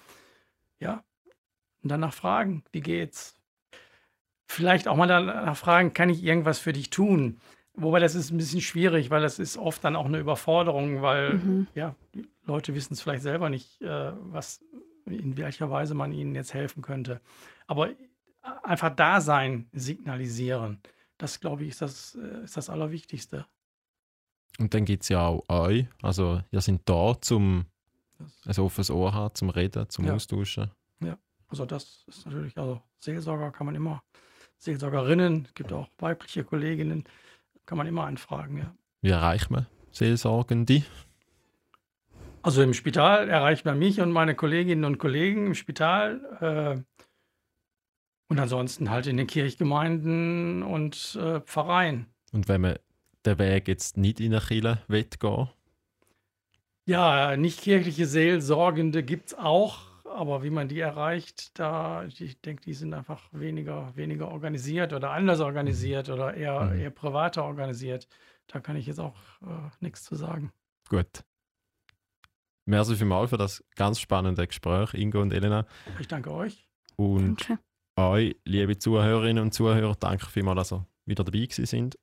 Ja, 0.79 1.03
und 1.83 1.89
danach 1.91 2.13
fragen, 2.15 2.63
wie 2.71 2.81
geht's? 2.81 3.35
Vielleicht 4.47 4.87
auch 4.87 4.97
mal 4.97 5.07
danach 5.07 5.57
fragen, 5.57 5.93
kann 5.93 6.09
ich 6.09 6.23
irgendwas 6.23 6.57
für 6.57 6.73
dich 6.73 6.89
tun? 6.89 7.39
Wobei 7.75 7.99
das 7.99 8.13
ist 8.13 8.31
ein 8.31 8.37
bisschen 8.37 8.61
schwierig, 8.61 9.09
weil 9.09 9.21
das 9.21 9.39
ist 9.39 9.57
oft 9.57 9.83
dann 9.83 9.95
auch 9.95 10.05
eine 10.05 10.19
Überforderung, 10.19 11.01
weil 11.01 11.35
mhm. 11.35 11.67
ja, 11.73 11.95
die 12.13 12.27
Leute 12.45 12.75
wissen 12.75 12.93
es 12.93 13.01
vielleicht 13.01 13.23
selber 13.23 13.49
nicht, 13.49 13.81
äh, 13.81 14.11
was, 14.31 14.63
in 15.05 15.37
welcher 15.37 15.71
Weise 15.71 15.95
man 15.95 16.11
ihnen 16.11 16.35
jetzt 16.35 16.53
helfen 16.53 16.83
könnte. 16.83 17.19
Aber 17.65 17.89
einfach 18.61 18.95
Dasein 18.95 19.67
signalisieren, 19.73 20.81
das 21.17 21.39
glaube 21.39 21.63
ich, 21.63 21.69
ist 21.69 21.81
das, 21.81 22.15
äh, 22.15 22.43
ist 22.43 22.57
das 22.57 22.69
Allerwichtigste. 22.69 23.45
Und 24.59 24.73
dann 24.75 24.85
gibt 24.85 25.03
es 25.03 25.09
ja 25.09 25.25
auch 25.25 25.43
euch, 25.49 25.87
also 26.03 26.41
ihr 26.51 26.61
seid 26.61 26.81
da, 26.85 27.15
zum 27.19 27.65
ein 28.45 28.57
offenes 28.59 28.91
Ohr 28.91 29.13
haben, 29.13 29.33
zum 29.35 29.49
Reden, 29.49 29.89
zum 29.89 30.05
ja. 30.05 30.13
Austauschen. 30.13 30.69
Ja, 30.99 31.17
also 31.47 31.65
das 31.65 32.03
ist 32.07 32.25
natürlich, 32.25 32.57
also 32.57 32.81
Seelsorger 32.99 33.51
kann 33.51 33.65
man 33.65 33.75
immer, 33.75 34.03
Seelsorgerinnen, 34.59 35.45
es 35.45 35.53
gibt 35.55 35.73
auch 35.73 35.89
weibliche 35.97 36.43
Kolleginnen, 36.43 37.03
kann 37.65 37.77
man 37.77 37.87
immer 37.87 38.05
anfragen, 38.05 38.57
ja. 38.57 38.73
Wie 39.01 39.09
erreicht 39.09 39.51
man 39.51 39.67
Seelsorgende? 39.91 40.83
Also 42.41 42.61
im 42.61 42.73
Spital 42.73 43.29
erreicht 43.29 43.65
man 43.65 43.79
mich 43.79 44.01
und 44.01 44.11
meine 44.11 44.35
Kolleginnen 44.35 44.85
und 44.85 44.97
Kollegen 44.97 45.47
im 45.47 45.55
Spital. 45.55 46.83
Äh, 46.85 47.03
und 48.27 48.39
ansonsten 48.39 48.89
halt 48.89 49.07
in 49.07 49.17
den 49.17 49.27
Kirchgemeinden 49.27 50.63
und 50.63 51.17
äh, 51.21 51.39
Pfarreien. 51.41 52.07
Und 52.31 52.47
wenn 52.47 52.61
man 52.61 52.79
den 53.25 53.39
Weg 53.39 53.67
jetzt 53.67 53.97
nicht 53.97 54.19
in 54.19 54.31
der 54.31 54.41
Kirche 54.41 54.79
will 54.87 55.05
gehen? 55.19 55.49
Ja, 56.85 57.37
nicht 57.37 57.61
kirchliche 57.61 58.05
Seelsorgende 58.05 59.03
gibt 59.03 59.27
es 59.27 59.37
auch 59.37 59.92
aber 60.13 60.43
wie 60.43 60.49
man 60.49 60.67
die 60.67 60.79
erreicht, 60.79 61.57
da, 61.59 62.05
ich 62.05 62.39
denke, 62.41 62.63
die 62.63 62.73
sind 62.73 62.93
einfach 62.93 63.29
weniger, 63.31 63.95
weniger 63.95 64.29
organisiert 64.29 64.93
oder 64.93 65.11
anders 65.11 65.39
organisiert 65.39 66.09
oder 66.09 66.33
eher, 66.33 66.61
mhm. 66.61 66.79
eher 66.79 66.89
privater 66.89 67.43
organisiert. 67.43 68.07
Da 68.47 68.59
kann 68.59 68.75
ich 68.75 68.85
jetzt 68.85 68.99
auch 68.99 69.15
äh, 69.41 69.69
nichts 69.79 70.03
zu 70.03 70.15
sagen. 70.15 70.51
Gut. 70.89 71.23
Merci 72.65 72.95
vielmals 72.95 73.29
für 73.29 73.37
das 73.37 73.63
ganz 73.75 73.99
spannende 73.99 74.47
Gespräch, 74.47 74.93
Ingo 74.93 75.21
und 75.21 75.33
Elena. 75.33 75.65
Ich 75.99 76.07
danke 76.07 76.31
euch. 76.31 76.67
Und 76.95 77.49
danke. 77.49 77.63
euch, 77.97 78.35
liebe 78.45 78.77
Zuhörerinnen 78.77 79.43
und 79.43 79.53
Zuhörer, 79.53 79.95
danke 79.99 80.27
vielmals, 80.27 80.69
dass 80.69 80.79
ihr 80.79 80.87
wieder 81.05 81.23
dabei 81.23 81.39
gewesen 81.39 81.65
sind. 81.65 81.97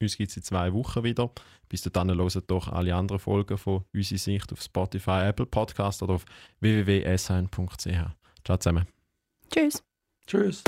Uns 0.00 0.16
gibt 0.16 0.30
es 0.30 0.36
in 0.36 0.42
zwei 0.42 0.72
Wochen 0.72 1.04
wieder. 1.04 1.30
Bis 1.68 1.82
dann 1.82 2.10
hört 2.16 2.50
doch 2.50 2.68
alle 2.68 2.94
anderen 2.94 3.18
Folgen 3.18 3.56
von 3.56 3.84
unserer 3.92 4.18
Sicht 4.18 4.52
auf 4.52 4.60
Spotify, 4.60 5.28
Apple 5.28 5.46
Podcast 5.46 6.02
oder 6.02 6.14
auf 6.14 6.24
www.sn.ch. 6.60 7.86
Ciao 8.44 8.58
zusammen. 8.58 8.86
Tschüss. 9.50 9.82
Tschüss. 10.26 10.62